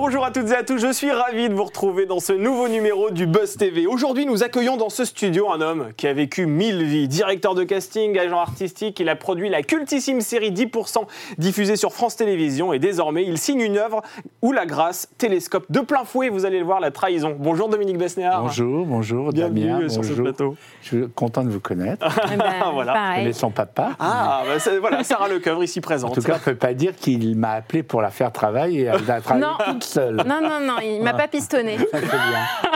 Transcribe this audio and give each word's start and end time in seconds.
Bonjour 0.00 0.24
à 0.24 0.30
toutes 0.30 0.48
et 0.50 0.54
à 0.54 0.62
tous, 0.62 0.78
je 0.78 0.92
suis 0.92 1.10
ravi 1.10 1.48
de 1.48 1.54
vous 1.54 1.64
retrouver 1.64 2.06
dans 2.06 2.20
ce 2.20 2.32
nouveau 2.32 2.68
numéro 2.68 3.10
du 3.10 3.26
Buzz 3.26 3.56
TV. 3.56 3.88
Aujourd'hui, 3.88 4.26
nous 4.26 4.44
accueillons 4.44 4.76
dans 4.76 4.90
ce 4.90 5.04
studio 5.04 5.50
un 5.50 5.60
homme 5.60 5.88
qui 5.96 6.06
a 6.06 6.12
vécu 6.12 6.46
mille 6.46 6.84
vies. 6.84 7.08
Directeur 7.08 7.56
de 7.56 7.64
casting, 7.64 8.16
agent 8.16 8.38
artistique, 8.38 9.00
il 9.00 9.08
a 9.08 9.16
produit 9.16 9.48
la 9.48 9.62
cultissime 9.62 10.20
série 10.20 10.52
10% 10.52 10.98
diffusée 11.38 11.74
sur 11.74 11.92
France 11.92 12.14
Télévisions 12.14 12.72
et 12.72 12.78
désormais, 12.78 13.24
il 13.26 13.38
signe 13.38 13.60
une 13.60 13.76
œuvre 13.76 14.02
où 14.40 14.52
la 14.52 14.66
grâce 14.66 15.08
télescope 15.18 15.66
de 15.68 15.80
plein 15.80 16.04
fouet, 16.04 16.28
vous 16.28 16.44
allez 16.46 16.60
le 16.60 16.64
voir, 16.64 16.78
la 16.78 16.92
trahison. 16.92 17.36
Bonjour 17.36 17.68
Dominique 17.68 17.98
Besnéard. 17.98 18.42
Bonjour, 18.42 18.86
bonjour 18.86 19.32
Bienvenue 19.32 19.66
Damien, 19.66 19.88
sur 19.88 20.04
ce 20.04 20.10
bonjour. 20.10 20.24
plateau. 20.26 20.56
Je 20.82 20.86
suis 20.86 21.08
content 21.08 21.42
de 21.42 21.50
vous 21.50 21.58
connaître. 21.60 22.06
Eh 22.32 22.36
ben, 22.36 22.52
Voilà. 22.72 23.16
Connais 23.16 23.32
son 23.32 23.50
papa. 23.50 23.96
Ah, 23.98 24.44
c'est- 24.60 24.78
voilà, 24.78 25.02
Sarah 25.02 25.26
Lecoeuvre 25.28 25.64
ici 25.64 25.80
présente. 25.80 26.12
En 26.12 26.14
tout 26.14 26.22
cas, 26.22 26.34
on 26.34 26.36
ne 26.36 26.40
peut 26.40 26.54
pas 26.54 26.72
dire 26.72 26.94
qu'il 26.94 27.36
m'a 27.36 27.50
appelé 27.54 27.82
pour 27.82 28.00
la 28.00 28.10
faire 28.10 28.30
travailler 28.30 28.82
et 28.94 29.20
travaillé 29.22 29.40
Non. 29.44 29.78
Non, 29.96 30.40
non, 30.40 30.60
non, 30.60 30.76
il 30.82 31.02
m'a 31.02 31.14
pas 31.14 31.28
pistonné. 31.28 31.78
Ça, 31.78 32.00
bien. 32.00 32.10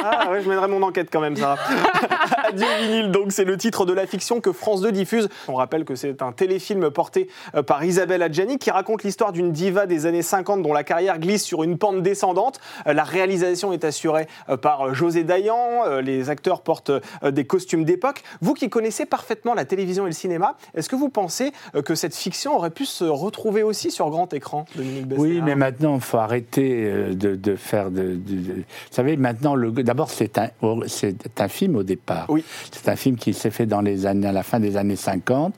Ah 0.04 0.30
ouais, 0.30 0.42
je 0.42 0.48
mènerai 0.48 0.68
mon 0.68 0.82
enquête 0.82 1.08
quand 1.12 1.20
même, 1.20 1.36
Sarah. 1.36 1.56
Adieu 2.48 2.66
vinyle, 2.80 3.10
donc 3.10 3.32
c'est 3.32 3.44
le 3.44 3.56
titre 3.56 3.86
de 3.86 3.92
la 3.92 4.06
fiction 4.06 4.40
que 4.40 4.52
France 4.52 4.80
2 4.80 4.92
diffuse. 4.92 5.28
On 5.48 5.54
rappelle 5.54 5.84
que 5.84 5.94
c'est 5.94 6.22
un 6.22 6.32
téléfilm 6.32 6.90
porté 6.90 7.28
euh, 7.54 7.62
par 7.62 7.84
Isabelle 7.84 8.22
Adjani 8.22 8.58
qui 8.58 8.70
raconte 8.70 9.04
l'histoire 9.04 9.32
d'une 9.32 9.52
diva 9.52 9.86
des 9.86 10.06
années 10.06 10.22
50 10.22 10.62
dont 10.62 10.72
la 10.72 10.84
carrière 10.84 11.18
glisse 11.18 11.44
sur 11.44 11.62
une 11.62 11.78
pente 11.78 12.02
descendante. 12.02 12.60
Euh, 12.86 12.92
La 12.92 13.04
réalisation 13.04 13.72
est 13.72 13.84
assurée 13.84 14.26
euh, 14.48 14.56
par 14.56 14.94
José 14.94 15.24
Dayan. 15.24 16.00
Les 16.02 16.30
acteurs 16.30 16.62
portent 16.62 16.92
des 17.22 17.44
costumes 17.44 17.84
d'époque. 17.84 18.22
Vous 18.40 18.54
qui 18.54 18.68
connaissez 18.68 19.06
parfaitement 19.06 19.54
la 19.54 19.64
télévision 19.64 20.04
et 20.04 20.10
le 20.10 20.14
cinéma, 20.14 20.56
est-ce 20.74 20.88
que 20.88 20.96
vous 20.96 21.08
pensez 21.08 21.52
que 21.84 21.94
cette 21.94 22.14
fiction 22.14 22.56
aurait 22.56 22.70
pu 22.70 22.84
se 22.84 23.04
retrouver 23.04 23.62
aussi 23.62 23.90
sur 23.90 24.10
grand 24.10 24.32
écran, 24.32 24.64
Dominique 24.74 25.06
Oui, 25.16 25.40
mais 25.42 25.54
maintenant, 25.54 25.96
il 25.96 26.00
faut 26.00 26.18
arrêter 26.18 26.91
euh, 26.92 27.14
de, 27.14 27.36
de 27.36 27.56
faire 27.56 27.90
de, 27.90 28.18
Vous 28.26 28.64
savez, 28.90 29.16
maintenant, 29.16 29.56
d'abord, 29.56 30.10
c'est 30.10 30.38
un, 30.38 30.48
c'est 30.86 31.40
un 31.40 31.48
film 31.48 31.76
au 31.76 31.82
départ. 31.82 32.26
Oui. 32.28 32.44
C'est 32.70 32.88
un 32.88 32.96
film 32.96 33.16
qui 33.16 33.34
s'est 33.34 33.50
fait 33.50 33.66
dans 33.66 33.80
les 33.80 34.06
années, 34.06 34.26
à 34.26 34.32
la 34.32 34.42
fin 34.42 34.60
des 34.60 34.76
années 34.76 34.96
50, 34.96 35.54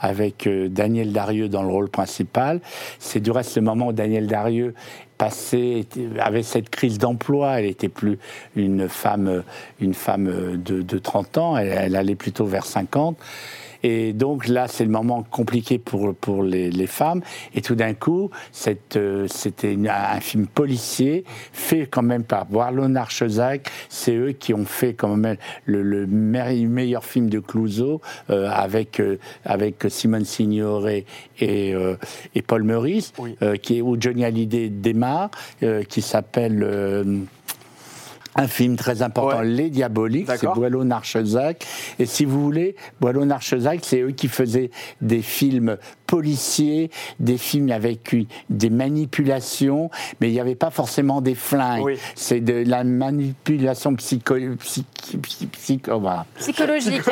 avec 0.00 0.46
euh, 0.46 0.68
Daniel 0.68 1.12
Darieux 1.12 1.48
dans 1.48 1.62
le 1.62 1.70
rôle 1.70 1.88
principal. 1.88 2.60
C'est 2.98 3.20
du 3.20 3.30
reste 3.30 3.56
le 3.56 3.62
moment 3.62 3.88
où 3.88 3.92
Daniel 3.92 4.26
Darieux 4.26 4.74
était- 5.26 6.08
avait 6.20 6.42
cette 6.42 6.70
crise 6.70 6.98
d'emploi. 6.98 7.60
Elle 7.60 7.66
était 7.66 7.88
plus 7.88 8.18
une 8.56 8.88
femme, 8.88 9.42
une 9.80 9.94
femme 9.94 10.56
de, 10.64 10.82
de 10.82 10.98
30 10.98 11.38
ans. 11.38 11.56
Elle, 11.56 11.68
elle 11.68 11.96
allait 11.96 12.14
plutôt 12.14 12.46
vers 12.46 12.64
50. 12.66 13.16
Et 13.84 14.12
donc 14.12 14.48
là, 14.48 14.66
c'est 14.66 14.82
le 14.84 14.90
moment 14.90 15.22
compliqué 15.22 15.78
pour, 15.78 16.12
pour 16.12 16.42
les, 16.42 16.68
les 16.68 16.88
femmes. 16.88 17.22
Et 17.54 17.62
tout 17.62 17.76
d'un 17.76 17.94
coup, 17.94 18.28
euh, 18.96 19.26
c'était 19.28 19.78
un 19.88 20.18
film 20.20 20.48
policier 20.48 21.22
fait 21.52 21.86
quand 21.88 22.02
même 22.02 22.24
par 22.24 22.48
Warlon 22.52 22.96
Archezac. 22.96 23.70
C'est 23.88 24.16
eux 24.16 24.32
qui 24.32 24.52
ont 24.52 24.64
fait 24.64 24.94
quand 24.94 25.14
même 25.16 25.36
le, 25.64 25.82
le 25.82 26.08
me- 26.08 26.66
meilleur 26.66 27.04
film 27.04 27.28
de 27.30 27.38
Clouseau 27.38 28.00
euh, 28.30 28.50
avec, 28.50 28.98
euh, 28.98 29.16
avec 29.44 29.86
Simone 29.88 30.24
Signoret 30.24 31.04
et, 31.38 31.72
euh, 31.72 31.94
et 32.34 32.42
Paul 32.42 32.64
Meurice, 32.64 33.12
Oui. 33.20 33.36
qui 33.62 33.78
est, 33.78 33.82
où 33.82 33.96
Johnny 34.00 34.24
Hallyday 34.24 34.70
démarre, 34.70 35.07
euh, 35.62 35.82
qui 35.84 36.02
s'appelle... 36.02 36.62
euh, 36.62 37.18
un 38.40 38.46
film 38.46 38.76
très 38.76 39.02
important, 39.02 39.40
Ouais. 39.40 39.46
Les 39.46 39.68
Diaboliques, 39.68 40.26
c'est. 40.36 40.46
Boileau 40.54 40.84
Narchezac. 40.84 41.66
Et 41.98 42.06
si 42.06 42.24
vous 42.24 42.40
voulez, 42.40 42.76
Boileau 43.00 43.24
Narchezac, 43.24 43.80
c'est 43.82 44.00
eux 44.00 44.12
qui 44.12 44.28
faisaient 44.28 44.70
des 45.00 45.22
films 45.22 45.76
policiers, 46.06 46.92
des 47.18 47.36
films 47.36 47.72
avec 47.72 48.12
une- 48.12 48.26
des 48.48 48.70
manipulations, 48.70 49.90
mais 50.20 50.28
il 50.28 50.34
n'y 50.34 50.40
avait 50.40 50.54
pas 50.54 50.70
forcément 50.70 51.20
des 51.20 51.34
flingues. 51.34 51.82
Oui. 51.82 51.98
C'est 52.14 52.40
de 52.40 52.62
la 52.64 52.84
manipulation 52.84 53.96
psycho, 53.96 54.36
psy- 54.60 54.84
Psychologique. 56.38 57.02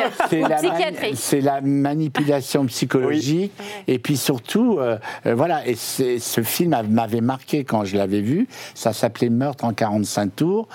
C'est 1.15 1.41
la, 1.41 1.61
mani- 1.61 1.97
manipulation 2.07 2.65
psychologique. 2.65 3.51
Et 3.87 3.99
puis 3.99 4.17
surtout, 4.17 4.77
euh, 4.79 4.97
euh, 5.25 5.35
voilà, 5.35 5.67
et 5.67 5.75
ce 5.75 6.41
film 6.43 6.75
m'avait 6.89 7.21
marqué 7.21 7.63
quand 7.63 7.83
je 7.85 7.97
l'avais 7.97 8.21
vu. 8.21 8.47
Ça 8.75 8.93
s'appelait 8.93 9.29
Meurtre 9.29 9.65
en 9.65 9.73
45 9.73 10.35
tours. 10.35 10.67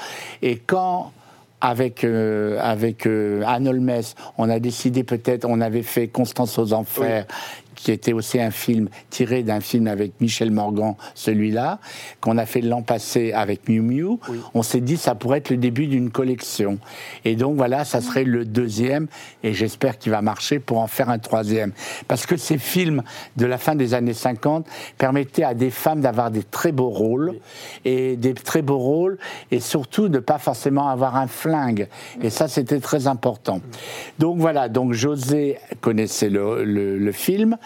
Et 0.42 0.56
quand. 0.58 1.12
Avec, 1.64 2.02
euh, 2.02 2.58
avec 2.60 3.06
euh, 3.06 3.44
Anne 3.46 3.68
Holmes, 3.68 4.00
on 4.36 4.50
a 4.50 4.58
décidé 4.58 5.04
peut-être, 5.04 5.44
on 5.48 5.60
avait 5.60 5.82
fait 5.84 6.08
Constance 6.08 6.58
aux 6.58 6.72
Enfers, 6.72 7.24
qui 7.82 7.90
était 7.90 8.12
aussi 8.12 8.38
un 8.40 8.52
film 8.52 8.88
tiré 9.10 9.42
d'un 9.42 9.58
film 9.60 9.88
avec 9.88 10.12
Michel 10.20 10.52
Morgan, 10.52 10.94
celui-là, 11.16 11.80
qu'on 12.20 12.38
a 12.38 12.46
fait 12.46 12.60
l'an 12.60 12.82
passé 12.82 13.32
avec 13.32 13.68
Miu 13.68 13.80
Miu. 13.80 14.18
On 14.54 14.62
s'est 14.62 14.80
dit 14.80 14.96
ça 14.96 15.16
pourrait 15.16 15.38
être 15.38 15.50
le 15.50 15.56
début 15.56 15.88
d'une 15.88 16.10
collection. 16.10 16.78
Et 17.24 17.34
donc 17.34 17.56
voilà, 17.56 17.84
ça 17.84 18.00
serait 18.00 18.22
le 18.22 18.44
deuxième, 18.44 19.08
et 19.42 19.52
j'espère 19.52 19.98
qu'il 19.98 20.12
va 20.12 20.22
marcher 20.22 20.60
pour 20.60 20.78
en 20.78 20.86
faire 20.86 21.10
un 21.10 21.18
troisième. 21.18 21.72
Parce 22.06 22.24
que 22.24 22.36
ces 22.36 22.56
films 22.56 23.02
de 23.36 23.46
la 23.46 23.58
fin 23.58 23.74
des 23.74 23.94
années 23.94 24.14
50 24.14 24.64
permettaient 24.96 25.42
à 25.42 25.54
des 25.54 25.70
femmes 25.70 26.02
d'avoir 26.02 26.30
des 26.30 26.44
très 26.44 26.70
beaux 26.70 26.90
rôles, 26.90 27.34
et 27.84 28.14
des 28.16 28.34
très 28.34 28.62
beaux 28.62 28.78
rôles, 28.78 29.18
et 29.50 29.58
surtout 29.58 30.08
de 30.08 30.20
pas 30.20 30.38
forcément 30.38 30.88
avoir 30.88 31.16
un 31.16 31.26
flingue. 31.26 31.88
Et 32.22 32.30
ça, 32.30 32.46
c'était 32.46 32.78
très 32.78 33.08
important. 33.08 33.60
Donc 34.20 34.38
voilà, 34.38 34.68
donc 34.68 34.92
José 34.92 35.58
connaissait 35.80 36.30
le, 36.30 36.62
le- 36.62 36.92
le 36.98 37.12
film, 37.12 37.56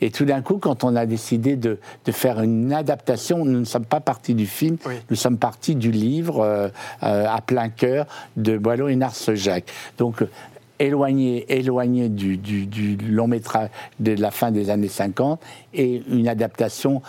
et 0.00 0.10
tout 0.10 0.24
d'un 0.24 0.42
coup, 0.42 0.58
quand 0.58 0.84
on 0.84 0.94
a 0.96 1.06
décidé 1.06 1.56
de, 1.56 1.78
de 2.04 2.12
faire 2.12 2.40
une 2.42 2.72
adaptation, 2.72 3.44
nous 3.44 3.60
ne 3.60 3.64
sommes 3.64 3.84
pas 3.86 4.00
partis 4.00 4.34
du 4.34 4.46
film, 4.46 4.76
Oui. 4.86 4.94
nous 5.10 5.16
sommes 5.16 5.38
partis 5.38 5.74
du 5.74 5.90
livre 5.90 6.40
euh, 6.40 6.68
euh, 7.02 7.26
à 7.28 7.40
plein 7.40 7.68
cœur 7.68 8.06
de 8.36 8.58
Boileau 8.58 8.88
et 8.88 8.96
Narcejac. 8.96 9.64
Donc 9.98 10.22
éloigné, 10.78 11.46
éloigné 11.48 12.08
du, 12.10 12.36
du- 12.36 12.66
du 12.66 12.96
long 12.96 13.26
métrage 13.28 13.70
de 13.98 14.12
la 14.12 14.30
fin 14.30 14.50
des 14.50 14.68
années 14.68 14.88
50 14.88 15.40
et 15.72 16.02
une 16.10 16.28
adaptation 16.28 17.00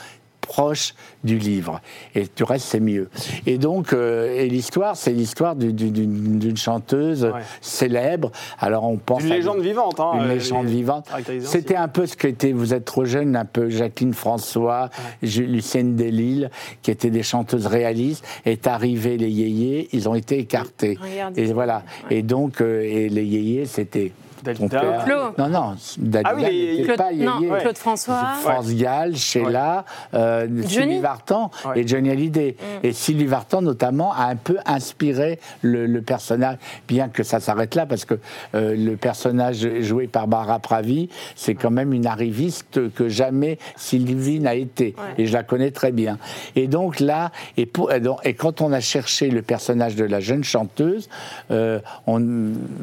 proche 0.47 0.95
du 1.23 1.37
livre. 1.37 1.81
Et 2.15 2.25
du 2.35 2.43
reste, 2.43 2.65
c'est 2.65 2.79
mieux. 2.79 3.09
Et 3.45 3.57
donc, 3.57 3.93
euh, 3.93 4.33
et 4.33 4.47
l'histoire, 4.49 4.95
c'est 4.95 5.11
l'histoire 5.11 5.55
du- 5.55 5.73
du- 5.73 5.91
d'une 5.91 6.57
chanteuse 6.57 7.25
Ouais. 7.25 7.31
célèbre. 7.61 8.31
Alors, 8.59 8.85
on 8.85 8.97
pense 8.97 9.23
Une 9.23 9.31
à- 9.31 9.35
légende 9.35 9.59
vivante. 9.59 9.99
Hein, 9.99 10.11
une 10.15 10.21
euh, 10.21 10.33
légende 10.35 10.65
les- 10.67 10.71
vivante. 10.71 11.07
C'était 11.43 11.75
un 11.75 11.87
peu 11.87 12.05
ce 12.05 12.15
que 12.15 12.27
était, 12.27 12.53
vous 12.53 12.73
êtes 12.73 12.85
trop 12.85 13.05
jeune, 13.05 13.35
un 13.35 13.45
peu 13.45 13.69
Jacqueline 13.69 14.13
François, 14.13 14.89
Lucienne 15.21 15.95
Delille, 15.95 16.49
qui 16.81 16.91
étaient 16.91 17.09
des 17.09 17.23
chanteuses 17.23 17.67
réalistes. 17.67 18.23
Est 18.45 18.67
arrivé 18.67 19.17
les 19.17 19.29
yéyés, 19.29 19.89
ils 19.91 20.07
ont 20.07 20.15
été 20.15 20.39
écartés. 20.39 20.97
Regardez. 21.01 21.41
Et 21.43 21.53
voilà. 21.53 21.83
Et 22.09 22.21
donc, 22.23 22.61
euh, 22.61 22.81
et 22.83 23.09
les 23.09 23.23
yéyés, 23.25 23.65
c'était. 23.65 24.11
Dalida. 24.43 25.03
Claude. 25.05 25.33
Non, 25.37 25.49
non, 25.49 25.75
Dalida 25.97 26.29
Ah 26.31 26.35
oui, 26.35 26.43
n'était 26.43 26.83
Claude, 26.83 26.97
pas 26.97 27.11
non. 27.13 27.57
Claude 27.59 27.77
François. 27.77 28.23
France 28.41 28.73
Gall, 28.73 29.15
Sheila, 29.15 29.85
euh, 30.13 30.47
Sylvie 30.65 30.99
Vartan 30.99 31.51
Ouais. 31.65 31.81
et 31.81 31.87
Johnny 31.87 32.09
Hallyday. 32.09 32.55
Et 32.83 32.93
Sylvie 32.93 33.25
Vartan, 33.25 33.61
notamment, 33.61 34.13
a 34.13 34.25
un 34.25 34.35
peu 34.35 34.57
inspiré 34.65 35.39
le, 35.61 35.85
le 35.87 36.01
personnage, 36.01 36.57
bien 36.87 37.09
que 37.09 37.23
ça 37.23 37.39
s'arrête 37.39 37.75
là, 37.75 37.85
parce 37.85 38.05
que 38.05 38.15
euh, 38.55 38.75
le 38.77 38.95
personnage 38.97 39.67
joué 39.81 40.07
par 40.07 40.27
Barbara 40.27 40.59
Pravi, 40.59 41.09
c'est 41.35 41.55
quand 41.55 41.71
même 41.71 41.93
une 41.93 42.05
arriviste 42.07 42.93
que 42.93 43.09
jamais 43.09 43.57
Sylvie 43.75 44.39
n'a 44.39 44.55
été. 44.55 44.95
Et 45.17 45.25
je 45.25 45.33
la 45.33 45.43
connais 45.43 45.71
très 45.71 45.91
bien. 45.91 46.17
Et 46.55 46.67
donc 46.67 46.99
là, 46.99 47.31
et, 47.57 47.65
pour- 47.65 47.91
et 47.91 47.99
donc- 47.99 48.19
et 48.23 48.33
quand 48.33 48.61
on 48.61 48.71
a 48.71 48.79
cherché 48.79 49.29
le 49.29 49.41
personnage 49.41 49.95
de 49.95 50.03
la 50.05 50.19
jeune 50.19 50.43
chanteuse, 50.43 51.09
euh, 51.51 51.79
on, 52.05 52.21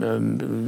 euh, 0.02 0.20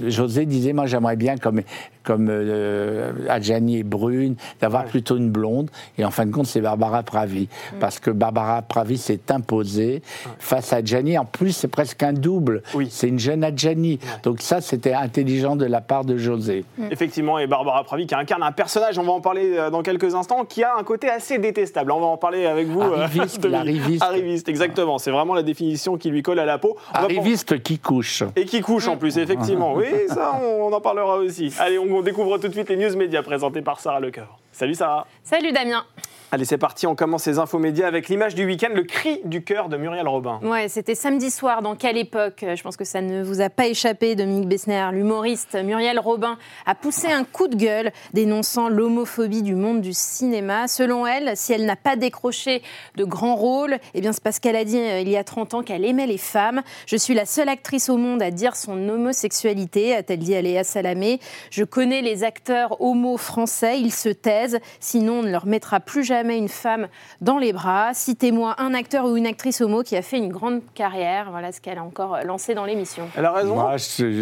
José 0.09 0.47
disait, 0.47 0.73
moi 0.76 0.87
j'aimerais 0.87 1.17
bien, 1.17 1.37
comme, 1.37 1.62
comme 2.06 2.29
euh, 2.31 3.11
Adjani 3.29 3.81
est 3.81 3.82
brune, 3.82 4.37
d'avoir 4.61 4.85
plutôt 4.85 5.17
une 5.17 5.31
blonde. 5.31 5.69
Et 5.99 6.05
en 6.05 6.11
fin 6.11 6.25
de 6.25 6.31
compte, 6.32 6.47
c'est 6.47 6.61
Barbara 6.61 7.03
Pravi. 7.03 7.49
Parce 7.81 7.99
que 7.99 8.11
Barbara 8.11 8.62
Pravi 8.62 8.97
s'est 8.97 9.20
imposée 9.31 10.03
face 10.38 10.73
à 10.73 10.76
Adjani. 10.76 11.19
En 11.19 11.25
plus, 11.25 11.53
c'est 11.53 11.69
presque 11.69 12.03
un 12.03 12.12
double. 12.12 12.62
Oui. 12.75 12.87
C'est 12.91 13.08
une 13.08 13.19
jeune 13.19 13.43
Adjani. 13.43 13.99
Donc 14.23 14.41
ça, 14.41 14.61
c'était 14.61 14.94
intelligent 14.94 15.56
de 15.56 15.67
la 15.67 15.81
part 15.81 16.05
de 16.05 16.17
José. 16.17 16.64
Effectivement, 16.91 17.38
et 17.38 17.47
Barbara 17.47 17.82
Pravi 17.85 18.06
qui 18.06 18.14
incarne 18.14 18.43
un 18.44 18.53
personnage, 18.53 18.99
on 18.99 19.03
va 19.03 19.12
en 19.12 19.20
parler 19.20 19.56
euh, 19.56 19.70
dans 19.70 19.82
quelques 19.82 20.14
instants, 20.14 20.44
qui 20.44 20.62
a 20.62 20.76
un 20.79 20.85
côté 20.85 21.11
assez 21.11 21.38
détestable. 21.38 21.91
On 21.91 22.00
va 22.00 22.06
en 22.06 22.17
parler 22.17 22.47
avec 22.47 22.69
vous. 22.69 22.81
euh, 22.82 23.03
Arriviste, 23.03 23.41
Dominique. 23.41 23.67
l'arriviste. 23.67 24.03
Arriviste, 24.05 24.49
exactement. 24.49 24.99
C'est 24.99 25.11
vraiment 25.11 25.35
la 25.35 25.43
définition 25.43 25.97
qui 25.97 26.11
lui 26.11 26.23
colle 26.23 26.38
à 26.38 26.44
la 26.44 26.58
peau. 26.58 26.76
On 26.93 26.99
Arriviste 26.99 27.62
qui 27.62 27.79
couche. 27.79 28.23
Et 28.37 28.44
qui 28.44 28.61
couche 28.61 28.87
en 28.87 28.97
plus, 28.97 29.19
effectivement. 29.19 29.75
Oui, 29.75 29.87
ça, 30.08 30.38
on 30.61 30.73
en 30.73 30.81
parlera 30.81 31.17
aussi. 31.17 31.53
Allez, 31.58 31.79
on, 31.79 31.95
on 31.96 32.02
découvre 32.02 32.38
tout 32.38 32.48
de 32.48 32.52
suite 32.52 32.69
les 32.69 32.76
news 32.76 32.96
médias 32.96 33.22
présentés 33.22 33.62
par 33.62 33.81
Sarah 33.81 34.00
Lecoeur. 34.00 34.38
Salut 34.52 34.75
Sarah. 34.75 35.06
Salut 35.22 35.52
Damien. 35.52 35.84
Allez, 36.32 36.44
c'est 36.44 36.58
parti, 36.58 36.88
on 36.88 36.96
commence 36.96 37.23
ces 37.23 37.38
infos 37.38 37.61
médias 37.61 37.87
avec 37.87 38.08
l'image 38.08 38.34
du 38.34 38.44
week-end, 38.44 38.70
le 38.75 38.82
cri 38.82 39.20
du 39.25 39.44
cœur 39.44 39.69
de 39.69 39.76
Muriel 39.76 40.08
Robin. 40.08 40.40
Ouais, 40.43 40.69
c'était 40.69 40.96
samedi 40.96 41.31
soir, 41.31 41.62
dans 41.62 41.76
quelle 41.76 41.96
époque? 41.96 42.44
Je 42.52 42.61
pense 42.64 42.76
que 42.76 42.84
ça 42.84 43.00
ne 43.00 43.23
vous 43.23 43.40
a 43.40 43.49
pas 43.49 43.69
échappé, 43.69 44.17
Dominique 44.17 44.49
Bessner. 44.49 44.88
L'humoriste 44.90 45.55
Muriel 45.55 46.00
Robin 46.00 46.37
a 46.67 46.75
poussé 46.75 47.06
un 47.12 47.23
coup 47.23 47.46
de 47.46 47.55
gueule 47.55 47.93
dénonçant 48.12 48.69
l'homophobie 48.69 49.43
du 49.43 49.55
monde 49.55 49.81
du 49.81 49.93
cinéma. 49.93 50.67
Selon 50.67 51.06
elle, 51.06 51.37
si 51.37 51.52
elle 51.52 51.64
n'a 51.64 51.76
pas 51.76 51.94
décroché 51.94 52.61
de 52.96 53.05
grands 53.05 53.37
rôles, 53.37 53.79
eh 53.94 54.00
bien 54.00 54.12
c'est 54.12 54.22
parce 54.22 54.40
qu'elle 54.40 54.56
a 54.56 54.64
dit 54.64 54.81
euh, 54.81 54.99
il 54.99 55.08
y 55.08 55.17
a 55.17 55.22
30 55.22 55.55
ans 55.55 55.62
qu'elle 55.62 55.84
aimait 55.84 56.08
les 56.08 56.19
femmes. 56.19 56.62
Je 56.87 56.96
suis 56.96 57.14
la 57.14 57.25
seule 57.25 57.49
actrice 57.49 57.88
au 57.88 57.99
monde 57.99 58.20
à 58.20 58.32
dire 58.32 58.56
son 58.56 58.88
homosexualité, 58.88 59.94
a-t-elle 59.94 60.19
dit 60.19 60.34
à 60.34 60.43
Léa 60.43 60.64
Salamé. 60.64 61.20
Je 61.52 61.62
connais 61.62 62.02
les 62.02 62.25
acteurs 62.25 62.81
homo 62.81 63.17
français, 63.17 63.79
ils 63.79 63.93
se 63.93 64.08
taisent, 64.08 64.58
sinon 64.81 65.20
on 65.20 65.22
ne 65.22 65.31
leur 65.31 65.46
mettra 65.46 65.79
plus 65.79 66.02
jamais 66.02 66.16
jamais 66.17 66.39
une 66.39 66.49
femme 66.49 66.89
dans 67.21 67.39
les 67.39 67.53
bras. 67.53 67.93
Citez-moi 67.95 68.55
un 68.59 68.75
acteur 68.75 69.05
ou 69.05 69.17
une 69.17 69.27
actrice 69.27 69.61
homo 69.61 69.83
qui 69.83 69.97
a 69.97 70.03
fait 70.03 70.19
une 70.19 70.29
grande 70.29 70.63
carrière. 70.75 71.31
Voilà 71.31 71.53
ce 71.53 71.61
qu'elle 71.61 71.79
a 71.79 71.85
encore 71.85 72.19
lancé 72.25 72.55
dans 72.55 72.65
l'émission. 72.65 73.09
Elle 73.17 73.27
a 73.27 73.33
raison. 73.33 73.55
Moi, 73.55 73.77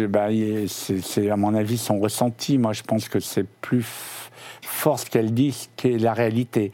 bah, 0.09 0.27
c'est 0.67 1.29
à 1.29 1.35
mon 1.37 1.53
avis 1.53 1.77
son 1.77 1.99
ressenti. 1.99 2.57
Moi, 2.57 2.73
je 2.73 2.83
pense 2.83 3.07
que 3.07 3.19
c'est 3.19 3.47
plus 3.47 3.85
fort 4.61 4.99
ce 4.99 5.09
qu'elle 5.09 5.33
dit 5.33 5.69
que 5.77 5.87
la 5.87 6.13
réalité. 6.13 6.71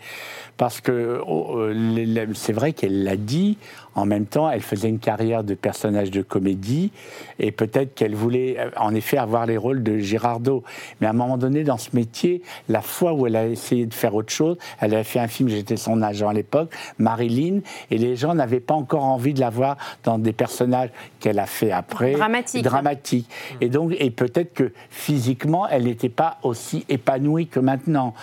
Parce 0.62 0.80
que 0.80 1.20
oh, 1.26 1.58
euh, 1.58 2.28
c'est 2.36 2.54
vrai 2.54 2.74
qu'elle 2.74 3.04
l'a 3.04 3.16
dit, 3.16 3.58
en 3.96 4.06
même 4.06 4.28
temps, 4.28 4.48
elle 4.48 4.62
faisait 4.62 4.90
une 4.90 5.00
carrière 5.00 5.44
de 5.44 5.56
personnage 5.56 6.12
de 6.12 6.22
comédie 6.22 6.92
et 7.40 7.52
peut-être 7.52 7.96
qu'elle 7.96 8.14
voulait 8.14 8.60
euh, 8.60 8.70
en 8.78 8.94
effet 8.94 9.18
avoir 9.18 9.48
les 9.48 9.58
rôles 9.58 9.82
de 9.82 9.98
Girardot. 9.98 10.64
Mais 11.00 11.08
à 11.08 11.10
un 11.10 11.14
moment 11.14 11.38
donné, 11.38 11.64
dans 11.64 11.78
ce 11.78 11.90
métier, 11.94 12.42
la 12.70 12.82
fois 12.82 13.14
où 13.14 13.26
elle 13.26 13.36
a 13.36 13.48
essayé 13.48 13.86
de 13.88 13.94
faire 13.94 14.14
autre 14.14 14.32
chose, 14.32 14.58
elle 14.80 14.94
avait 14.94 15.04
fait 15.04 15.20
un 15.20 15.28
film, 15.28 15.50
j'étais 15.50 15.78
son 15.78 16.02
agent 16.02 16.30
à 16.30 16.34
l'époque, 16.34 16.72
Marilyn, 17.00 17.62
et 17.90 17.98
les 17.98 18.16
gens 18.16 18.36
n'avaient 18.36 18.60
pas 18.60 18.76
encore 18.76 19.04
envie 19.04 19.34
de 19.34 19.40
la 19.40 19.50
voir 19.50 19.78
dans 20.04 20.20
des 20.20 20.32
personnages 20.32 20.90
qu'elle 21.20 21.40
a 21.40 21.48
fait 21.48 21.72
après. 21.72 22.14
Dramatique. 22.14 22.64
Dramatiques. 22.64 23.30
Et 23.62 23.70
donc, 23.70 23.94
et 23.98 24.12
peut-être 24.12 24.54
que 24.54 24.72
physiquement, 24.90 25.68
elle 25.68 25.86
n'était 25.86 26.10
pas 26.10 26.38
aussi 26.44 26.86
épanouie 26.88 27.48
que 27.48 27.60
maintenant. 27.60 28.14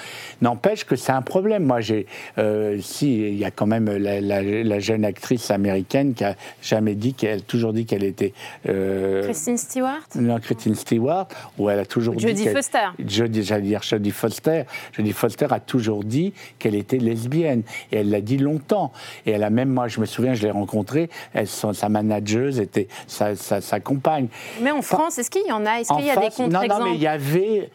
N'empêche 0.41 0.85
que 0.85 0.97
c'est 0.97 1.13
un 1.13 1.23
problème. 1.23 1.65
Moi, 1.65 1.81
j'ai, 1.81 2.07
euh, 2.37 2.79
si, 2.81 3.29
il 3.29 3.37
y 3.37 3.45
a 3.45 3.51
quand 3.51 3.67
même 3.67 3.91
la, 3.97 4.21
la 4.21 4.79
jeune 4.79 5.05
actrice 5.05 5.51
américaine 5.51 6.15
qui 6.15 6.25
a 6.25 6.35
jamais 6.63 6.95
dit 6.95 7.15
qu'elle 7.15 7.43
toujours 7.43 7.73
dit 7.73 7.87
qu'elle 7.87 8.05
était. 8.05 8.33
Euh, 8.69 9.23
Christine 9.25 9.57
Stewart? 9.57 10.03
Non, 10.15 10.39
Christine 10.39 10.75
Stewart, 10.75 11.29
où 11.59 11.69
elle 11.71 11.79
a 11.79 11.87
toujours 11.87 12.15
dit. 12.15 12.27
Jodie 12.27 12.49
Foster. 12.49 12.89
Jodie, 13.05 13.43
j'allais 13.43 13.63
dire 13.63 13.83
Jodie 13.83 14.11
Foster. 14.11 14.65
Jodie 14.93 15.13
Foster 15.13 15.47
a 15.51 15.61
toujours 15.61 16.05
dit 16.05 16.33
qu'elle 16.59 16.75
était 16.75 16.99
lesbienne 16.99 17.63
et 17.93 17.99
elle 17.99 18.11
l'a 18.11 18.21
dit 18.21 18.39
longtemps. 18.39 18.93
Et 19.27 19.33
elle 19.33 19.45
a 19.45 19.51
même, 19.51 19.71
moi, 19.71 19.89
je 19.89 20.01
me 20.01 20.07
souviens, 20.07 20.35
je 20.35 20.43
l'ai 20.43 20.51
rencontrée. 20.51 21.11
Elle, 21.35 21.47
sa 21.47 21.89
manageuse 21.89 22.61
était 22.61 22.89
sa, 23.07 23.35
sa, 23.35 23.81
compagne. 23.81 24.29
Mais 24.63 24.71
en 24.71 24.83
France, 24.83 25.19
est-ce 25.19 25.31
qu'il 25.31 25.47
y 25.47 25.53
en 25.53 25.65
a? 25.67 25.81
Est-ce 25.81 25.93
qu'il 25.95 26.07
y 26.07 26.11
a 26.11 26.17
des 26.17 26.31
contre-exemples 26.31 26.69
Non, 26.69 26.79
non, 26.79 26.85
mais 26.85 26.95
il 26.95 27.03
y 27.03 27.07
avait 27.07 27.71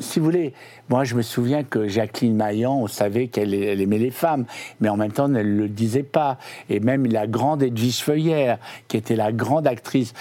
si 0.00 0.18
vous 0.18 0.24
voulez, 0.24 0.52
moi 0.88 1.04
je 1.04 1.14
me 1.14 1.22
souviens 1.22 1.64
que 1.64 1.88
Jacqueline 1.88 2.36
Maillan, 2.36 2.80
on 2.80 2.86
savait 2.86 3.28
qu'elle 3.28 3.54
aimait 3.54 3.98
les 3.98 4.10
femmes, 4.10 4.44
mais 4.80 4.88
en 4.88 4.96
même 4.96 5.12
temps 5.12 5.26
elle 5.26 5.54
ne 5.54 5.62
le 5.62 5.68
disait 5.68 6.02
pas. 6.02 6.38
Et 6.70 6.80
même 6.80 7.06
la 7.06 7.26
grande 7.26 7.62
Edwige 7.62 8.02
Feuillère, 8.02 8.58
qui 8.88 8.96
était 8.96 9.16
la 9.16 9.32
grande 9.32 9.66
actrice, 9.66 10.14